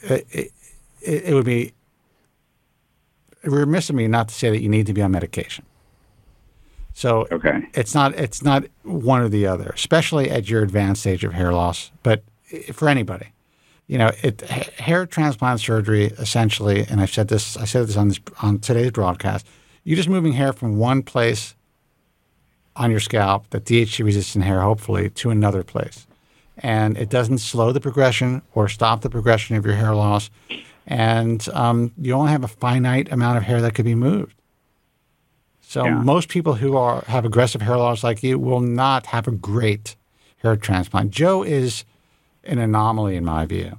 it, 0.01 0.27
it, 0.31 0.51
it 1.01 1.33
would 1.33 1.45
be 1.45 1.71
remiss 3.43 3.89
of 3.89 3.95
me 3.95 4.07
not 4.07 4.27
to 4.27 4.35
say 4.35 4.49
that 4.49 4.61
you 4.61 4.67
need 4.67 4.87
to 4.87 4.93
be 4.93 5.01
on 5.01 5.11
medication. 5.11 5.63
So 6.97 7.27
Okay. 7.31 7.61
it's 7.75 7.93
not 7.93 8.15
it's 8.15 8.41
not 8.41 8.63
one 8.81 9.21
or 9.21 9.29
the 9.29 9.45
other, 9.45 9.69
especially 9.75 10.31
at 10.31 10.49
your 10.49 10.63
advanced 10.63 11.01
stage 11.01 11.23
of 11.23 11.31
hair 11.33 11.53
loss. 11.53 11.91
But 12.01 12.23
for 12.73 12.89
anybody, 12.89 13.27
you 13.85 13.99
know, 13.99 14.09
it 14.23 14.41
hair 14.41 15.05
transplant 15.05 15.59
surgery 15.59 16.05
essentially, 16.17 16.87
and 16.89 16.99
I've 16.99 17.11
said 17.11 17.27
this 17.27 17.55
I 17.55 17.65
said 17.65 17.87
this 17.87 17.97
on 17.97 18.07
this 18.07 18.19
on 18.41 18.57
today's 18.57 18.89
broadcast. 18.89 19.45
You're 19.83 19.95
just 19.95 20.09
moving 20.09 20.33
hair 20.33 20.53
from 20.53 20.79
one 20.79 21.03
place 21.03 21.55
on 22.75 22.89
your 22.89 22.99
scalp, 22.99 23.47
the 23.51 23.61
DHT 23.61 24.03
resistant 24.03 24.45
hair, 24.45 24.61
hopefully, 24.61 25.11
to 25.11 25.29
another 25.29 25.63
place. 25.63 26.07
And 26.57 26.97
it 26.97 27.09
doesn't 27.09 27.37
slow 27.37 27.71
the 27.71 27.79
progression 27.79 28.41
or 28.55 28.67
stop 28.69 29.01
the 29.01 29.09
progression 29.11 29.55
of 29.55 29.63
your 29.67 29.75
hair 29.75 29.93
loss. 29.93 30.31
And 30.87 31.47
um, 31.53 31.91
you 32.01 32.13
only 32.13 32.31
have 32.31 32.43
a 32.43 32.47
finite 32.47 33.11
amount 33.11 33.37
of 33.37 33.43
hair 33.43 33.61
that 33.61 33.75
could 33.75 33.85
be 33.85 33.93
moved. 33.93 34.33
So 35.69 35.83
Yeah. 35.85 35.95
most 36.01 36.29
people 36.29 36.53
who 36.55 36.77
are 36.77 37.03
have 37.07 37.25
aggressive 37.25 37.61
hair 37.61 37.75
loss 37.75 38.01
like 38.01 38.23
you 38.23 38.39
will 38.39 38.61
not 38.61 39.07
have 39.07 39.27
a 39.27 39.31
great 39.31 39.97
hair 40.41 40.55
transplant. 40.55 41.11
Joe 41.11 41.43
is 41.43 41.83
an 42.45 42.57
anomaly 42.57 43.17
in 43.17 43.25
my 43.25 43.45
view, 43.45 43.77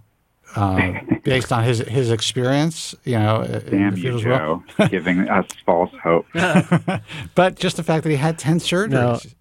uh, 0.54 0.92
based 1.24 1.50
on 1.50 1.64
his 1.64 1.78
his 1.78 2.10
experience. 2.10 2.94
You 3.04 3.18
know, 3.18 3.36
uh, 3.36 3.60
Damn 3.60 3.96
you, 3.96 4.12
was 4.12 4.24
well- 4.26 4.62
Joe, 4.78 4.86
giving 4.90 5.30
us 5.30 5.46
false 5.64 5.90
hope. 6.02 6.26
but 7.34 7.56
just 7.56 7.78
the 7.78 7.82
fact 7.82 8.04
that 8.04 8.10
he 8.10 8.16
had 8.16 8.38
ten 8.38 8.58
surgeries 8.58 9.34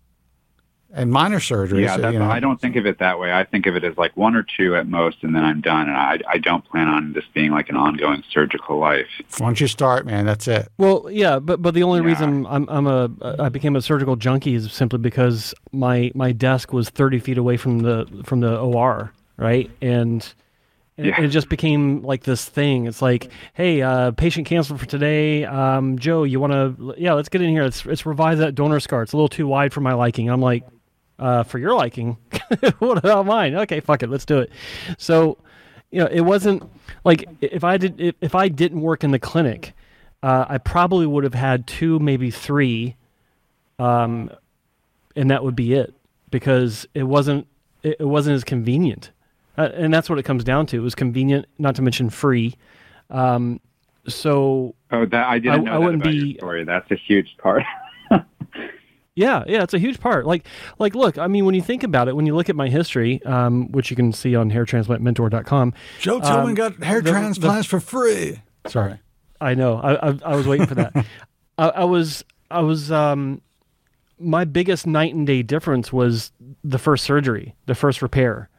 and 0.97 1.11
minor 1.11 1.39
surgeries. 1.39 1.81
Yeah, 1.83 1.97
that's, 1.97 2.13
you 2.13 2.19
know, 2.19 2.29
I 2.29 2.39
don't 2.39 2.59
think 2.59 2.75
of 2.75 2.85
it 2.85 2.99
that 2.99 3.19
way. 3.19 3.31
I 3.31 3.43
think 3.43 3.65
of 3.65 3.75
it 3.75 3.83
as 3.83 3.97
like 3.97 4.15
one 4.17 4.35
or 4.35 4.43
two 4.43 4.75
at 4.75 4.87
most, 4.87 5.17
and 5.23 5.35
then 5.35 5.43
I'm 5.43 5.61
done. 5.61 5.87
And 5.87 5.95
I, 5.97 6.19
I 6.27 6.37
don't 6.37 6.65
plan 6.65 6.87
on 6.87 7.13
this 7.13 7.23
being 7.33 7.51
like 7.51 7.69
an 7.69 7.75
ongoing 7.77 8.23
surgical 8.31 8.77
life. 8.79 9.07
Once 9.39 9.61
you 9.61 9.67
start, 9.67 10.05
man, 10.05 10.25
that's 10.25 10.47
it. 10.47 10.69
Well, 10.77 11.07
yeah, 11.11 11.39
but 11.39 11.61
but 11.61 11.73
the 11.73 11.83
only 11.83 11.99
Yeah. 12.01 12.05
reason 12.07 12.45
I'm 12.47 12.67
I'm 12.69 12.87
a 12.87 13.09
I 13.39 13.49
became 13.49 13.75
a 13.75 13.81
surgical 13.81 14.15
junkie 14.15 14.55
is 14.55 14.71
simply 14.73 14.99
because 14.99 15.53
my 15.71 16.11
my 16.15 16.31
desk 16.31 16.73
was 16.73 16.89
30 16.89 17.19
feet 17.19 17.37
away 17.37 17.57
from 17.57 17.79
the 17.79 18.05
from 18.25 18.39
the 18.41 18.59
OR, 18.59 19.11
right? 19.37 19.69
And 19.81 20.27
and 20.99 21.05
Yeah. 21.05 21.21
it 21.21 21.27
just 21.27 21.47
became 21.47 22.01
like 22.01 22.23
this 22.23 22.43
thing. 22.45 22.87
It's 22.87 23.03
like, 23.03 23.29
hey, 23.53 23.83
uh, 23.83 24.11
patient 24.13 24.47
canceled 24.47 24.79
for 24.79 24.87
today. 24.87 25.45
Um, 25.45 25.99
Joe, 25.99 26.23
you 26.23 26.39
want 26.39 26.53
to? 26.53 26.95
Yeah, 26.97 27.13
let's 27.13 27.29
get 27.29 27.41
in 27.43 27.49
here. 27.51 27.63
Let's 27.63 27.85
let's 27.85 28.03
revise 28.05 28.39
that 28.39 28.55
donor 28.55 28.79
scar. 28.79 29.03
It's 29.03 29.13
a 29.13 29.15
little 29.15 29.27
too 29.29 29.45
wide 29.45 29.73
for 29.73 29.81
my 29.81 29.93
liking. 29.93 30.27
I'm 30.29 30.41
like, 30.41 30.63
uh, 31.19 31.43
for 31.43 31.57
your 31.59 31.73
liking, 31.75 32.17
what 32.79 32.97
about 32.99 33.25
mine? 33.25 33.55
Okay, 33.55 33.79
fuck 33.79 34.03
it, 34.03 34.09
let's 34.09 34.25
do 34.25 34.39
it. 34.39 34.51
So, 34.97 35.37
you 35.91 35.99
know, 35.99 36.07
it 36.07 36.21
wasn't 36.21 36.63
like 37.03 37.27
if 37.41 37.63
I 37.63 37.77
did 37.77 37.99
if, 37.99 38.15
if 38.21 38.35
I 38.35 38.47
didn't 38.49 38.81
work 38.81 39.03
in 39.03 39.11
the 39.11 39.19
clinic, 39.19 39.73
uh, 40.23 40.45
I 40.47 40.57
probably 40.57 41.05
would 41.07 41.23
have 41.23 41.33
had 41.33 41.65
two, 41.67 41.99
maybe 41.99 42.29
three, 42.31 42.95
um, 43.79 44.29
and 45.15 45.31
that 45.31 45.43
would 45.43 45.55
be 45.55 45.73
it 45.73 45.93
because 46.29 46.87
it 46.93 47.03
wasn't 47.03 47.47
it, 47.83 47.97
it 47.99 48.05
wasn't 48.05 48.35
as 48.35 48.43
convenient, 48.43 49.11
uh, 49.57 49.69
and 49.73 49.93
that's 49.93 50.09
what 50.09 50.19
it 50.19 50.23
comes 50.23 50.43
down 50.43 50.65
to. 50.67 50.77
It 50.77 50.81
was 50.81 50.95
convenient, 50.95 51.45
not 51.57 51.75
to 51.75 51.81
mention 51.81 52.09
free. 52.09 52.55
Um, 53.09 53.59
so 54.07 54.75
Oh, 54.91 55.05
that 55.05 55.27
I 55.27 55.39
didn't 55.39 55.61
I- 55.61 55.63
know 55.63 55.71
I 55.71 55.73
that 55.79 55.81
wouldn't 55.85 56.03
be- 56.03 56.11
your 56.29 56.37
story. 56.37 56.63
That's 56.63 56.89
a 56.91 56.95
huge 56.95 57.35
part. 57.37 57.63
Yeah, 59.17 59.43
yeah, 59.47 59.63
it's 59.63 59.73
a 59.73 59.79
huge 59.79 59.99
part. 59.99 60.27
Like, 60.27 60.45
like, 60.77 60.93
look, 60.93 61.17
I 61.17 61.25
mean, 61.25 61.45
when 61.45 61.55
you 61.55 61.61
think 61.63 61.81
about 61.81 62.07
it, 62.07 62.15
when 62.15 62.27
you 62.27 62.35
look 62.35 62.49
at 62.49 62.55
my 62.55 62.69
history, 62.69 63.19
um, 63.23 63.71
which 63.71 63.89
you 63.89 63.95
can 63.95 64.13
see 64.13 64.35
on 64.35 64.51
hairtransplantmentor.com, 64.51 65.73
Joe 65.99 66.19
Tillman 66.19 66.53
got 66.53 66.83
hair 66.83 67.01
transplants 67.01 67.67
for 67.67 67.79
free. 67.79 68.43
Sorry. 68.67 68.99
I 69.41 69.55
know, 69.55 69.77
I, 69.77 70.09
I, 70.09 70.19
I 70.23 70.35
was 70.35 70.45
waiting 70.45 70.67
for 70.67 70.75
that. 70.75 70.93
I, 71.57 71.69
I 71.69 71.83
was, 71.85 72.23
I 72.51 72.59
was, 72.59 72.91
um, 72.91 73.41
my 74.19 74.45
biggest 74.45 74.85
night 74.85 75.15
and 75.15 75.25
day 75.25 75.41
difference 75.41 75.91
was 75.91 76.31
the 76.63 76.77
first 76.77 77.03
surgery, 77.03 77.55
the 77.65 77.73
first 77.73 78.03
repair, 78.03 78.49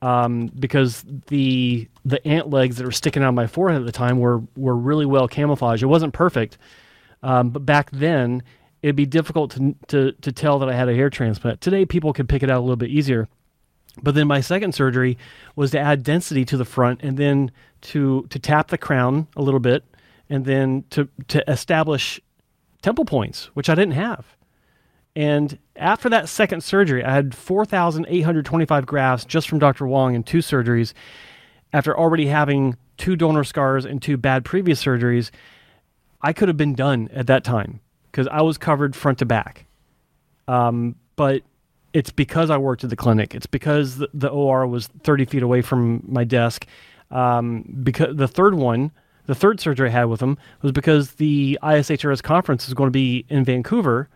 um, 0.00 0.46
because 0.58 1.04
the 1.26 1.86
the 2.06 2.26
ant 2.26 2.48
legs 2.48 2.76
that 2.76 2.84
were 2.84 2.92
sticking 2.92 3.22
out 3.22 3.28
of 3.28 3.34
my 3.34 3.46
forehead 3.46 3.82
at 3.82 3.86
the 3.86 3.92
time 3.92 4.18
were 4.18 4.42
were 4.56 4.76
really 4.76 5.06
well 5.06 5.28
camouflaged. 5.28 5.82
It 5.82 5.86
wasn't 5.86 6.14
perfect, 6.14 6.56
um, 7.22 7.50
but 7.50 7.64
back 7.64 7.90
then 7.90 8.42
it'd 8.82 8.96
be 8.96 9.06
difficult 9.06 9.52
to, 9.52 9.74
to 9.88 10.12
to 10.12 10.32
tell 10.32 10.58
that 10.58 10.68
I 10.68 10.74
had 10.74 10.88
a 10.88 10.94
hair 10.94 11.08
transplant. 11.08 11.60
Today, 11.60 11.86
people 11.86 12.12
can 12.12 12.26
pick 12.26 12.42
it 12.42 12.50
out 12.50 12.58
a 12.58 12.60
little 12.60 12.76
bit 12.76 12.90
easier. 12.90 13.28
But 14.02 14.14
then 14.14 14.26
my 14.26 14.40
second 14.40 14.74
surgery 14.74 15.18
was 15.54 15.70
to 15.72 15.78
add 15.78 16.02
density 16.02 16.44
to 16.46 16.56
the 16.56 16.64
front 16.64 17.02
and 17.02 17.16
then 17.16 17.50
to 17.82 18.26
to 18.30 18.38
tap 18.38 18.68
the 18.68 18.78
crown 18.78 19.28
a 19.36 19.42
little 19.42 19.60
bit 19.60 19.84
and 20.28 20.44
then 20.44 20.84
to 20.90 21.08
to 21.28 21.48
establish 21.50 22.20
temple 22.82 23.04
points, 23.04 23.46
which 23.54 23.68
I 23.68 23.74
didn't 23.74 23.94
have. 23.94 24.36
And 25.14 25.58
after 25.76 26.08
that 26.08 26.28
second 26.30 26.62
surgery, 26.62 27.04
I 27.04 27.12
had 27.12 27.34
4,825 27.34 28.86
grafts 28.86 29.26
just 29.26 29.46
from 29.46 29.58
Dr. 29.58 29.86
Wong 29.86 30.14
in 30.14 30.22
two 30.22 30.38
surgeries. 30.38 30.94
After 31.70 31.96
already 31.96 32.28
having 32.28 32.78
two 32.96 33.14
donor 33.14 33.44
scars 33.44 33.84
and 33.84 34.00
two 34.00 34.16
bad 34.16 34.42
previous 34.42 34.82
surgeries, 34.82 35.30
I 36.22 36.32
could 36.32 36.48
have 36.48 36.56
been 36.56 36.74
done 36.74 37.10
at 37.12 37.26
that 37.26 37.44
time 37.44 37.80
because 38.12 38.28
I 38.28 38.42
was 38.42 38.58
covered 38.58 38.94
front 38.94 39.18
to 39.18 39.26
back. 39.26 39.66
Um, 40.46 40.94
but 41.16 41.42
it's 41.92 42.10
because 42.10 42.50
I 42.50 42.58
worked 42.58 42.84
at 42.84 42.90
the 42.90 42.96
clinic. 42.96 43.34
It's 43.34 43.46
because 43.46 43.96
the, 43.96 44.08
the 44.14 44.28
OR 44.28 44.66
was 44.66 44.86
30 45.02 45.24
feet 45.24 45.42
away 45.42 45.62
from 45.62 46.02
my 46.06 46.24
desk. 46.24 46.66
Um, 47.10 47.80
because 47.82 48.16
the 48.16 48.28
third 48.28 48.54
one, 48.54 48.90
the 49.26 49.34
third 49.34 49.60
surgery 49.60 49.88
I 49.88 49.92
had 49.92 50.04
with 50.04 50.20
him 50.20 50.38
was 50.62 50.72
because 50.72 51.12
the 51.12 51.58
ISHRS 51.62 52.22
conference 52.22 52.68
is 52.68 52.74
going 52.74 52.88
to 52.88 52.92
be 52.92 53.26
in 53.28 53.44
Vancouver, 53.44 54.08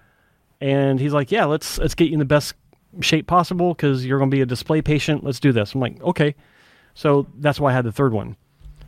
and 0.61 0.99
he's 0.99 1.13
like, 1.13 1.31
"Yeah, 1.31 1.45
let's 1.45 1.79
let's 1.79 1.95
get 1.95 2.07
you 2.07 2.15
in 2.15 2.19
the 2.19 2.25
best 2.25 2.55
shape 3.01 3.27
possible 3.27 3.75
because 3.75 4.07
you're 4.07 4.19
going 4.19 4.31
to 4.31 4.35
be 4.35 4.41
a 4.41 4.47
display 4.47 4.81
patient. 4.81 5.23
Let's 5.23 5.39
do 5.39 5.53
this." 5.53 5.75
I'm 5.75 5.81
like, 5.81 6.03
"Okay." 6.03 6.35
So 6.95 7.27
that's 7.39 7.61
why 7.61 7.71
I 7.71 7.75
had 7.75 7.85
the 7.85 7.93
third 7.93 8.15
one. 8.15 8.37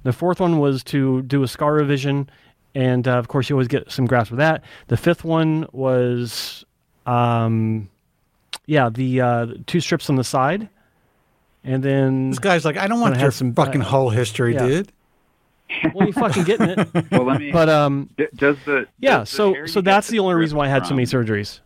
The 0.03 0.13
fourth 0.15 0.41
one 0.41 0.59
was 0.59 0.83
to 0.85 1.21
do 1.23 1.43
a 1.43 1.49
scar 1.49 1.75
revision, 1.75 2.31
and 2.79 3.09
uh, 3.09 3.19
of 3.19 3.27
course, 3.29 3.49
you 3.51 3.57
always 3.57 3.67
get 3.69 3.91
some 3.91 4.07
grafts 4.07 4.31
with 4.31 4.39
that. 4.39 4.63
The 4.87 4.97
fifth 4.97 5.25
one 5.25 5.67
was, 5.73 6.65
um, 7.07 7.89
yeah, 8.67 8.89
the 8.89 9.21
uh, 9.21 9.47
two 9.67 9.81
strips 9.81 10.09
on 10.09 10.15
the 10.17 10.23
side, 10.25 10.69
and 11.65 11.83
then 11.83 12.31
This 12.31 12.39
guy's 12.39 12.65
like, 12.65 12.77
I 12.77 12.87
don't 12.87 13.01
want 13.01 13.15
Gonna 13.15 13.23
your 13.23 13.27
have 13.31 13.35
some- 13.35 13.55
fucking 13.55 13.81
uh, 13.83 13.85
whole 13.85 14.11
history, 14.11 14.55
yeah. 14.55 14.67
dude. 14.67 14.93
well, 15.95 16.07
you 16.07 16.13
fucking 16.13 16.45
getting 16.45 16.71
it. 16.71 16.89
well, 17.11 17.25
let 17.25 17.41
me. 17.41 17.51
But 17.51 17.69
um, 17.69 18.09
d- 18.17 18.29
does 18.35 18.57
the 18.65 18.87
yeah. 19.01 19.19
does 19.19 19.31
So 19.31 19.53
hair 19.55 19.67
so 19.67 19.81
that's 19.81 20.09
the 20.09 20.19
only 20.21 20.35
reason 20.35 20.57
why 20.57 20.67
I 20.67 20.69
had 20.69 20.87
so 20.87 20.95
many 20.95 21.07
surgeries. 21.07 21.61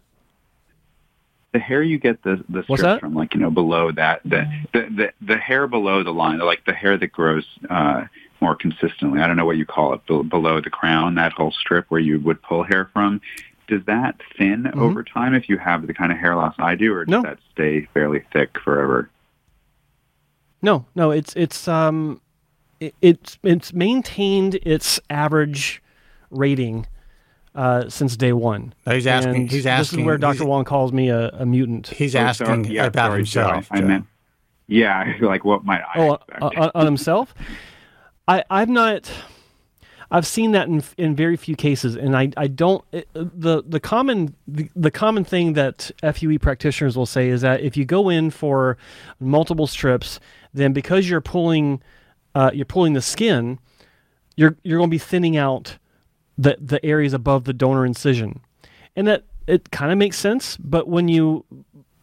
the 1.52 1.58
hair 1.60 1.82
you 1.82 1.98
get 1.98 2.22
the 2.22 2.42
the 2.48 2.62
What's 2.66 2.80
strips 2.80 2.82
that? 2.82 3.00
from 3.00 3.14
like 3.14 3.34
you 3.34 3.40
know 3.40 3.50
below 3.50 3.92
that 3.92 4.20
the 4.24 4.44
the 4.72 4.80
the, 4.80 5.12
the 5.20 5.36
hair 5.36 5.66
below 5.68 6.02
the 6.02 6.10
line 6.12 6.38
like 6.38 6.64
the 6.64 6.72
hair 6.72 6.96
that 6.98 7.08
grows 7.08 7.44
uh 7.70 8.04
more 8.42 8.54
consistently 8.56 9.20
i 9.20 9.26
don't 9.26 9.36
know 9.36 9.46
what 9.46 9.56
you 9.56 9.64
call 9.64 9.94
it 9.94 10.04
be- 10.06 10.22
below 10.24 10.60
the 10.60 10.68
crown 10.68 11.14
that 11.14 11.32
whole 11.32 11.52
strip 11.52 11.86
where 11.88 12.00
you 12.00 12.18
would 12.20 12.42
pull 12.42 12.62
hair 12.64 12.90
from 12.92 13.20
does 13.68 13.80
that 13.86 14.16
thin 14.36 14.66
over 14.74 15.02
time 15.02 15.32
if 15.34 15.48
you 15.48 15.56
have 15.56 15.86
the 15.86 15.94
kind 15.94 16.10
of 16.12 16.18
hair 16.18 16.34
loss 16.36 16.54
i 16.58 16.74
do 16.74 16.92
or 16.92 17.04
does 17.04 17.14
Mm-hmm. 17.14 17.22
No. 17.22 17.28
that 17.30 17.38
stay 17.52 17.88
fairly 17.94 18.22
thick 18.32 18.58
forever 18.62 19.08
No, 20.60 20.84
no, 20.94 21.10
it's 21.10 21.34
it's 21.34 21.66
um, 21.68 22.20
it, 22.80 22.94
it's 23.00 23.38
it's 23.42 23.72
maintained 23.72 24.56
its 24.62 25.00
average 25.10 25.82
rating 26.30 26.86
uh, 27.54 27.88
since 27.88 28.16
day 28.16 28.32
one. 28.32 28.72
He's 28.88 29.06
asking- 29.06 29.34
And 29.34 29.50
he's 29.50 29.64
This 29.64 29.92
is 29.92 29.98
where 29.98 30.16
Dr. 30.18 30.44
Wong 30.46 30.64
calls 30.64 30.92
me 30.92 31.08
a, 31.10 31.28
a 31.30 31.44
mutant. 31.44 31.88
He's 31.88 32.14
Oh, 32.16 32.20
asking 32.20 32.64
sorry. 32.64 32.74
Yeah, 32.76 32.86
about 32.86 33.08
sorry, 33.10 33.22
Joe. 33.24 33.40
himself. 33.54 33.68
I 33.70 33.80
meant 33.80 34.06
yeah 34.68 35.14
like 35.20 35.44
what 35.44 35.64
might 35.64 35.82
i 35.94 35.98
oh, 35.98 36.12
expect 36.14 36.42
on, 36.42 36.70
on 36.74 36.84
himself. 36.86 37.34
I 38.28 38.44
I've 38.50 38.68
not. 38.68 39.10
I've 40.10 40.26
seen 40.26 40.52
that 40.52 40.68
in 40.68 40.82
in 40.98 41.16
very 41.16 41.36
few 41.36 41.56
cases, 41.56 41.96
and 41.96 42.16
I 42.16 42.30
I 42.36 42.46
don't 42.46 42.84
it, 42.92 43.08
the 43.14 43.62
the 43.66 43.80
common 43.80 44.34
the, 44.46 44.68
the 44.76 44.90
common 44.90 45.24
thing 45.24 45.54
that 45.54 45.90
FUE 46.14 46.38
practitioners 46.38 46.96
will 46.96 47.06
say 47.06 47.28
is 47.28 47.40
that 47.40 47.62
if 47.62 47.76
you 47.76 47.84
go 47.84 48.08
in 48.10 48.30
for 48.30 48.76
multiple 49.20 49.66
strips, 49.66 50.20
then 50.52 50.72
because 50.72 51.08
you're 51.08 51.22
pulling 51.22 51.82
uh, 52.34 52.50
you're 52.52 52.66
pulling 52.66 52.92
the 52.92 53.02
skin, 53.02 53.58
you're 54.36 54.56
you're 54.62 54.78
going 54.78 54.90
to 54.90 54.94
be 54.94 54.98
thinning 54.98 55.36
out 55.36 55.78
the 56.36 56.58
the 56.60 56.84
areas 56.84 57.14
above 57.14 57.44
the 57.44 57.54
donor 57.54 57.86
incision, 57.86 58.40
and 58.94 59.06
that 59.06 59.24
it 59.46 59.70
kind 59.70 59.90
of 59.90 59.98
makes 59.98 60.18
sense. 60.18 60.58
But 60.58 60.88
when 60.88 61.08
you 61.08 61.44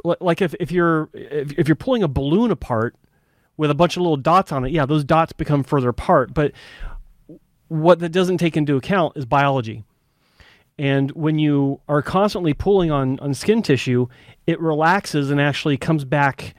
like 0.03 0.41
if 0.41 0.55
if 0.59 0.71
you're 0.71 1.09
if, 1.13 1.51
if 1.59 1.67
you're 1.67 1.75
pulling 1.75 2.01
a 2.01 2.07
balloon 2.07 2.49
apart 2.49 2.95
with 3.59 3.69
a 3.69 3.75
bunch 3.75 3.97
of 3.97 4.01
little 4.03 4.15
dots 4.15 4.53
on 4.53 4.63
it, 4.63 4.71
yeah, 4.71 4.85
those 4.85 5.03
dots 5.03 5.33
become 5.33 5.63
further 5.63 5.89
apart. 5.89 6.33
But 6.33 6.53
what 7.67 7.99
that 7.99 8.09
doesn't 8.13 8.37
take 8.37 8.55
into 8.55 8.77
account 8.77 9.17
is 9.17 9.25
biology. 9.25 9.83
And 10.77 11.11
when 11.11 11.39
you 11.39 11.81
are 11.89 12.01
constantly 12.01 12.53
pulling 12.53 12.89
on, 12.89 13.19
on 13.19 13.33
skin 13.33 13.61
tissue, 13.61 14.07
it 14.47 14.61
relaxes 14.61 15.29
and 15.29 15.41
actually 15.41 15.75
comes 15.75 16.05
back 16.05 16.55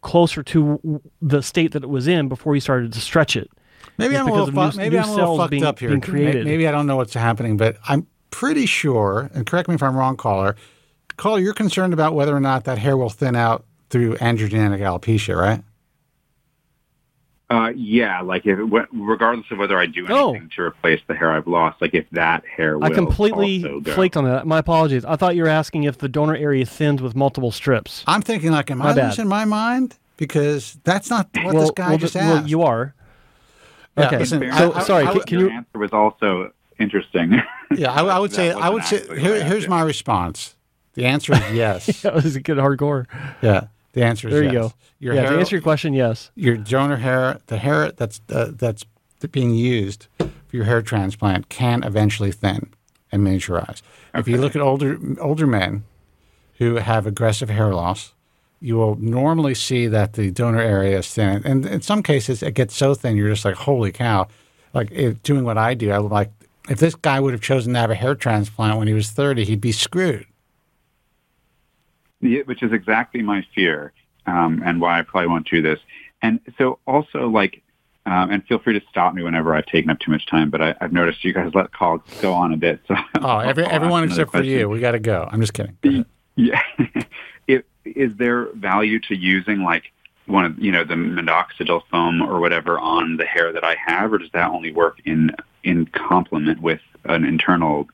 closer 0.00 0.42
to 0.44 1.02
the 1.20 1.42
state 1.42 1.72
that 1.72 1.82
it 1.84 1.90
was 1.90 2.08
in 2.08 2.30
before 2.30 2.54
you 2.54 2.60
started 2.62 2.90
to 2.94 3.00
stretch 3.02 3.36
it. 3.36 3.50
Maybe 3.98 4.14
It's 4.14 4.22
I'm 4.22 4.28
a 4.28 4.32
little, 4.32 4.46
fu- 4.46 4.70
new- 4.78 4.82
maybe 4.82 4.96
new 4.96 5.02
I'm 5.02 5.08
a 5.10 5.14
little 5.14 5.36
fucked 5.36 5.50
being- 5.50 5.64
up 5.64 5.78
here. 5.78 5.90
Maybe 6.46 6.66
I 6.66 6.70
don't 6.70 6.86
know 6.86 6.96
what's 6.96 7.12
happening, 7.12 7.58
but 7.58 7.76
I'm 7.86 8.06
pretty 8.30 8.64
sure, 8.64 9.30
and 9.34 9.44
correct 9.46 9.68
me 9.68 9.74
if 9.74 9.82
I'm 9.82 9.94
wrong, 9.94 10.16
caller. 10.16 10.56
Caller, 11.18 11.38
you're 11.38 11.52
concerned 11.52 11.92
about 11.92 12.14
whether 12.14 12.34
or 12.34 12.40
not 12.40 12.64
that 12.64 12.78
hair 12.78 12.96
will 12.96 13.10
thin 13.10 13.36
out 13.36 13.66
through 13.90 14.14
androgenic 14.16 14.80
alopecia, 14.80 15.36
right? 15.38 15.62
Uh, 17.50 17.72
yeah, 17.74 18.20
like 18.20 18.46
if 18.46 18.58
wh- 18.58 18.86
regardless 18.92 19.46
of 19.50 19.58
whether 19.58 19.76
I 19.76 19.86
do 19.86 20.06
Oh. 20.08 20.30
anything 20.30 20.50
to 20.54 20.62
replace 20.62 21.00
the 21.08 21.14
hair 21.16 21.32
I've 21.32 21.48
lost, 21.48 21.82
like 21.82 21.94
if 21.94 22.08
that 22.12 22.44
hair 22.46 22.78
will 22.78 22.84
I 22.84 22.90
completely 22.90 23.64
also 23.64 23.80
go. 23.80 23.92
flaked 23.92 24.16
on 24.16 24.22
that. 24.24 24.46
My 24.46 24.58
apologies. 24.58 25.04
I 25.04 25.16
thought 25.16 25.34
you 25.34 25.42
were 25.42 25.48
asking 25.48 25.82
if 25.82 25.98
the 25.98 26.08
donor 26.08 26.36
area 26.36 26.64
thins 26.64 27.02
with 27.02 27.16
multiple 27.16 27.50
strips. 27.50 28.04
I'm 28.06 28.22
thinking 28.22 28.52
like, 28.52 28.70
am 28.70 28.78
My 28.78 28.90
I 28.90 28.94
bad. 28.94 29.06
losing 29.08 29.26
my 29.26 29.44
mind? 29.44 29.98
Because 30.16 30.78
that's 30.84 31.10
not 31.10 31.28
what 31.42 31.54
well, 31.54 31.62
this 31.62 31.70
guy 31.72 31.88
well, 31.88 31.98
just 31.98 32.12
th- 32.12 32.24
well, 32.24 32.46
you 32.46 32.62
are. 32.62 32.94
Yeah, 33.98 34.06
okay. 34.06 34.18
listen, 34.18 34.38
Fair 34.40 34.52
I- 34.52 34.58
so 34.58 34.78
sorry. 34.80 35.02
I 35.02 35.06
Can, 35.06 35.14
would- 35.16 35.26
can 35.26 35.38
Your 35.40 35.48
you? 35.50 35.56
answer 35.56 35.78
was 35.78 35.92
also 35.92 36.52
interesting. 36.78 37.42
yeah, 37.76 37.90
I, 37.92 38.04
I 38.04 38.18
would 38.20 38.32
say, 38.32 38.52
I 38.52 38.68
would 38.68 38.84
say, 38.84 39.04
here, 39.18 39.42
here's 39.42 39.66
my 39.66 39.82
response. 39.82 40.54
The 40.94 41.04
answer 41.06 41.32
is 41.32 41.52
yes. 41.52 42.02
That 42.02 42.14
was 42.14 42.36
a 42.36 42.40
good 42.40 42.58
hardcore. 42.58 43.06
yeah, 43.42 43.66
the 43.92 44.04
answer 44.04 44.28
is 44.28 44.34
There 44.34 44.42
you 44.44 44.52
yes. 44.52 44.62
go. 44.62 44.72
Your 44.98 45.14
yeah. 45.14 45.30
To 45.30 45.38
answer 45.38 45.56
your 45.56 45.62
question, 45.62 45.94
yes. 45.94 46.30
your 46.34 46.56
donor 46.56 46.96
hair, 46.96 47.40
the 47.46 47.58
hair 47.58 47.92
that's 47.92 48.20
uh, 48.30 48.50
that's 48.54 48.84
being 49.32 49.54
used 49.54 50.08
for 50.18 50.56
your 50.56 50.64
hair 50.64 50.82
transplant 50.82 51.48
can 51.48 51.82
eventually 51.82 52.32
thin 52.32 52.70
and 53.12 53.26
miniaturize. 53.26 53.82
If 54.14 54.28
you 54.28 54.38
look 54.38 54.54
at 54.54 54.62
older 54.62 54.98
older 55.20 55.46
men 55.46 55.84
who 56.58 56.76
have 56.76 57.06
aggressive 57.06 57.48
hair 57.48 57.74
loss, 57.74 58.12
you 58.60 58.76
will 58.76 58.96
normally 58.96 59.54
see 59.54 59.86
that 59.86 60.12
the 60.12 60.30
donor 60.30 60.60
area 60.60 60.98
is 60.98 61.12
thin, 61.12 61.42
and 61.44 61.66
in 61.66 61.80
some 61.80 62.02
cases 62.02 62.42
it 62.42 62.54
gets 62.54 62.76
so 62.76 62.94
thin 62.94 63.16
you're 63.16 63.30
just 63.30 63.44
like, 63.44 63.54
holy 63.54 63.92
cow! 63.92 64.28
Like 64.74 64.90
if, 64.92 65.22
doing 65.22 65.44
what 65.44 65.58
I 65.58 65.74
do, 65.74 65.90
I 65.90 65.98
would 65.98 66.12
like 66.12 66.30
if 66.68 66.78
this 66.78 66.94
guy 66.94 67.18
would 67.18 67.32
have 67.32 67.40
chosen 67.40 67.72
to 67.74 67.80
have 67.80 67.90
a 67.90 67.94
hair 67.94 68.14
transplant 68.14 68.78
when 68.78 68.86
he 68.86 68.94
was 68.94 69.10
30, 69.10 69.44
he'd 69.44 69.60
be 69.60 69.72
screwed. 69.72 70.26
Which 72.20 72.62
is 72.62 72.72
exactly 72.72 73.22
my 73.22 73.46
fear, 73.54 73.92
um, 74.26 74.62
and 74.64 74.80
why 74.80 74.98
I 74.98 75.02
probably 75.02 75.28
won't 75.28 75.48
do 75.48 75.62
this. 75.62 75.78
And 76.22 76.40
so 76.58 76.78
also 76.86 77.28
like, 77.28 77.62
um, 78.04 78.30
and 78.30 78.44
feel 78.46 78.58
free 78.58 78.78
to 78.78 78.86
stop 78.90 79.14
me 79.14 79.22
whenever 79.22 79.54
I've 79.54 79.66
taken 79.66 79.90
up 79.90 80.00
too 80.00 80.10
much 80.10 80.26
time. 80.26 80.50
But 80.50 80.60
I, 80.60 80.74
I've 80.80 80.92
noticed 80.92 81.24
you 81.24 81.32
guys 81.32 81.52
let 81.54 81.72
calls 81.72 82.02
go 82.20 82.34
on 82.34 82.52
a 82.52 82.56
bit. 82.56 82.80
So 82.88 82.94
Oh, 83.20 83.38
every, 83.38 83.64
everyone 83.64 84.04
except 84.04 84.32
for 84.32 84.42
you. 84.42 84.68
We 84.68 84.80
got 84.80 84.92
to 84.92 84.98
go. 84.98 85.28
I'm 85.30 85.40
just 85.40 85.54
kidding. 85.54 85.76
Go. 85.82 86.04
Yeah. 86.36 86.62
if, 87.46 87.62
is 87.84 88.12
there 88.16 88.52
value 88.54 89.00
to 89.00 89.16
using 89.16 89.62
like 89.62 89.84
one 90.26 90.44
of 90.44 90.58
you 90.58 90.70
know 90.70 90.84
the 90.84 90.94
minoxidil 90.94 91.82
foam 91.90 92.22
or 92.22 92.40
whatever 92.40 92.78
on 92.78 93.16
the 93.16 93.24
hair 93.24 93.52
that 93.52 93.64
I 93.64 93.76
have, 93.84 94.12
or 94.12 94.18
does 94.18 94.30
that 94.32 94.50
only 94.50 94.72
work 94.72 94.98
in 95.04 95.34
in 95.64 95.86
complement 95.86 96.62
with 96.62 96.80
an 97.04 97.24
internal 97.24 97.88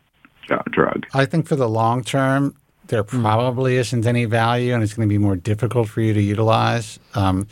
uh, 0.50 0.62
drug? 0.70 1.06
I 1.14 1.24
think 1.24 1.46
for 1.46 1.56
the 1.56 1.68
long 1.68 2.04
term, 2.04 2.54
there 2.88 3.02
probably 3.02 3.76
isn't 3.76 4.06
any 4.06 4.24
value, 4.24 4.74
and 4.74 4.82
it's 4.82 4.94
going 4.94 5.08
to 5.08 5.12
be 5.12 5.18
more 5.18 5.36
difficult 5.36 5.88
for 5.88 6.00
you 6.00 6.14
to 6.14 6.20
utilize. 6.20 6.98
Um, 7.14 7.46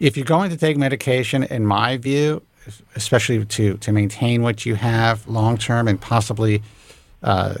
if 0.00 0.16
you're 0.16 0.26
going 0.26 0.50
to 0.50 0.56
take 0.56 0.76
medication, 0.76 1.42
in 1.42 1.66
my 1.66 1.96
view, 1.96 2.42
especially 2.94 3.44
to 3.44 3.76
to 3.78 3.92
maintain 3.92 4.42
what 4.42 4.66
you 4.66 4.74
have 4.74 5.26
long 5.26 5.56
term 5.56 5.88
and 5.88 6.00
possibly 6.00 6.62
uh, 7.22 7.54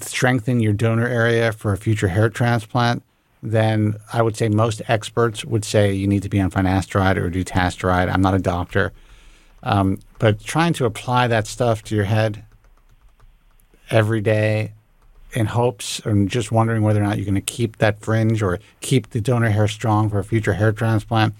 strengthen 0.00 0.60
your 0.60 0.72
donor 0.72 1.06
area 1.06 1.52
for 1.52 1.72
a 1.72 1.76
future 1.76 2.08
hair 2.08 2.28
transplant, 2.28 3.02
then 3.42 3.96
I 4.12 4.22
would 4.22 4.36
say 4.36 4.48
most 4.48 4.82
experts 4.88 5.44
would 5.44 5.64
say 5.64 5.92
you 5.92 6.06
need 6.06 6.22
to 6.22 6.28
be 6.28 6.40
on 6.40 6.50
finasteride 6.50 7.16
or 7.16 7.30
dutasteride. 7.30 8.12
I'm 8.12 8.22
not 8.22 8.34
a 8.34 8.38
doctor, 8.38 8.92
um, 9.62 9.98
but 10.18 10.40
trying 10.40 10.72
to 10.74 10.84
apply 10.84 11.28
that 11.28 11.46
stuff 11.46 11.82
to 11.84 11.94
your 11.94 12.04
head 12.04 12.44
every 13.90 14.20
day 14.20 14.72
in 15.32 15.46
hopes 15.46 16.00
and 16.04 16.28
just 16.28 16.52
wondering 16.52 16.82
whether 16.82 17.00
or 17.00 17.04
not 17.04 17.16
you're 17.16 17.24
going 17.24 17.34
to 17.34 17.40
keep 17.40 17.78
that 17.78 18.00
fringe 18.00 18.42
or 18.42 18.58
keep 18.80 19.10
the 19.10 19.20
donor 19.20 19.50
hair 19.50 19.68
strong 19.68 20.08
for 20.08 20.18
a 20.18 20.24
future 20.24 20.54
hair 20.54 20.72
transplant, 20.72 21.34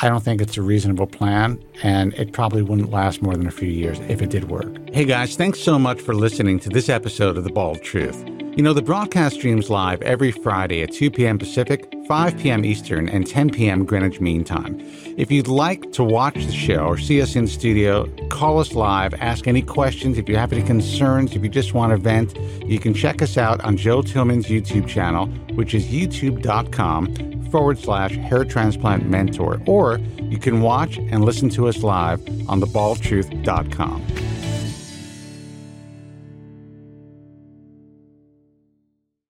I 0.00 0.08
don't 0.08 0.22
think 0.22 0.40
it's 0.40 0.56
a 0.56 0.62
reasonable 0.62 1.06
plan, 1.06 1.62
and 1.82 2.14
it 2.14 2.32
probably 2.32 2.62
wouldn't 2.62 2.90
last 2.90 3.22
more 3.22 3.36
than 3.36 3.46
a 3.46 3.52
few 3.52 3.68
years 3.68 4.00
if 4.08 4.22
it 4.22 4.30
did 4.30 4.48
work. 4.48 4.66
Hey 4.92 5.04
guys, 5.04 5.36
thanks 5.36 5.60
so 5.60 5.78
much 5.78 6.00
for 6.00 6.14
listening 6.14 6.58
to 6.60 6.70
this 6.70 6.88
episode 6.88 7.36
of 7.36 7.44
The 7.44 7.52
Bald 7.52 7.82
Truth. 7.82 8.24
You 8.56 8.62
know, 8.62 8.72
the 8.72 8.82
broadcast 8.82 9.36
streams 9.36 9.70
live 9.70 10.02
every 10.02 10.32
Friday 10.32 10.82
at 10.82 10.92
2 10.92 11.10
p.m. 11.10 11.38
Pacific, 11.38 11.90
5 12.12 12.36
p.m. 12.36 12.62
Eastern, 12.62 13.08
and 13.08 13.26
10 13.26 13.48
p.m. 13.52 13.86
Greenwich 13.86 14.20
Mean 14.20 14.44
Time. 14.44 14.78
If 15.16 15.32
you'd 15.32 15.48
like 15.48 15.92
to 15.92 16.04
watch 16.04 16.34
the 16.34 16.52
show 16.52 16.84
or 16.84 16.98
see 16.98 17.22
us 17.22 17.36
in 17.36 17.46
studio, 17.48 18.06
call 18.28 18.58
us 18.58 18.74
live, 18.74 19.14
ask 19.14 19.48
any 19.48 19.62
questions. 19.62 20.18
If 20.18 20.28
you 20.28 20.36
have 20.36 20.52
any 20.52 20.62
concerns, 20.62 21.34
if 21.34 21.42
you 21.42 21.48
just 21.48 21.72
want 21.72 21.92
to 21.92 21.96
vent, 21.96 22.36
you 22.66 22.78
can 22.78 22.92
check 22.92 23.22
us 23.22 23.38
out 23.38 23.64
on 23.64 23.78
Joe 23.78 24.02
Tillman's 24.02 24.48
YouTube 24.48 24.86
channel, 24.86 25.26
which 25.54 25.72
is 25.72 25.86
youtube.com 25.86 27.44
forward 27.44 27.78
slash 27.78 28.14
hair 28.16 28.44
transplant 28.44 29.08
mentor, 29.08 29.62
or 29.64 29.96
you 30.20 30.36
can 30.36 30.60
watch 30.60 30.98
and 30.98 31.24
listen 31.24 31.48
to 31.48 31.66
us 31.66 31.78
live 31.78 32.20
on 32.46 32.60
thebaldtruth.com. 32.60 34.31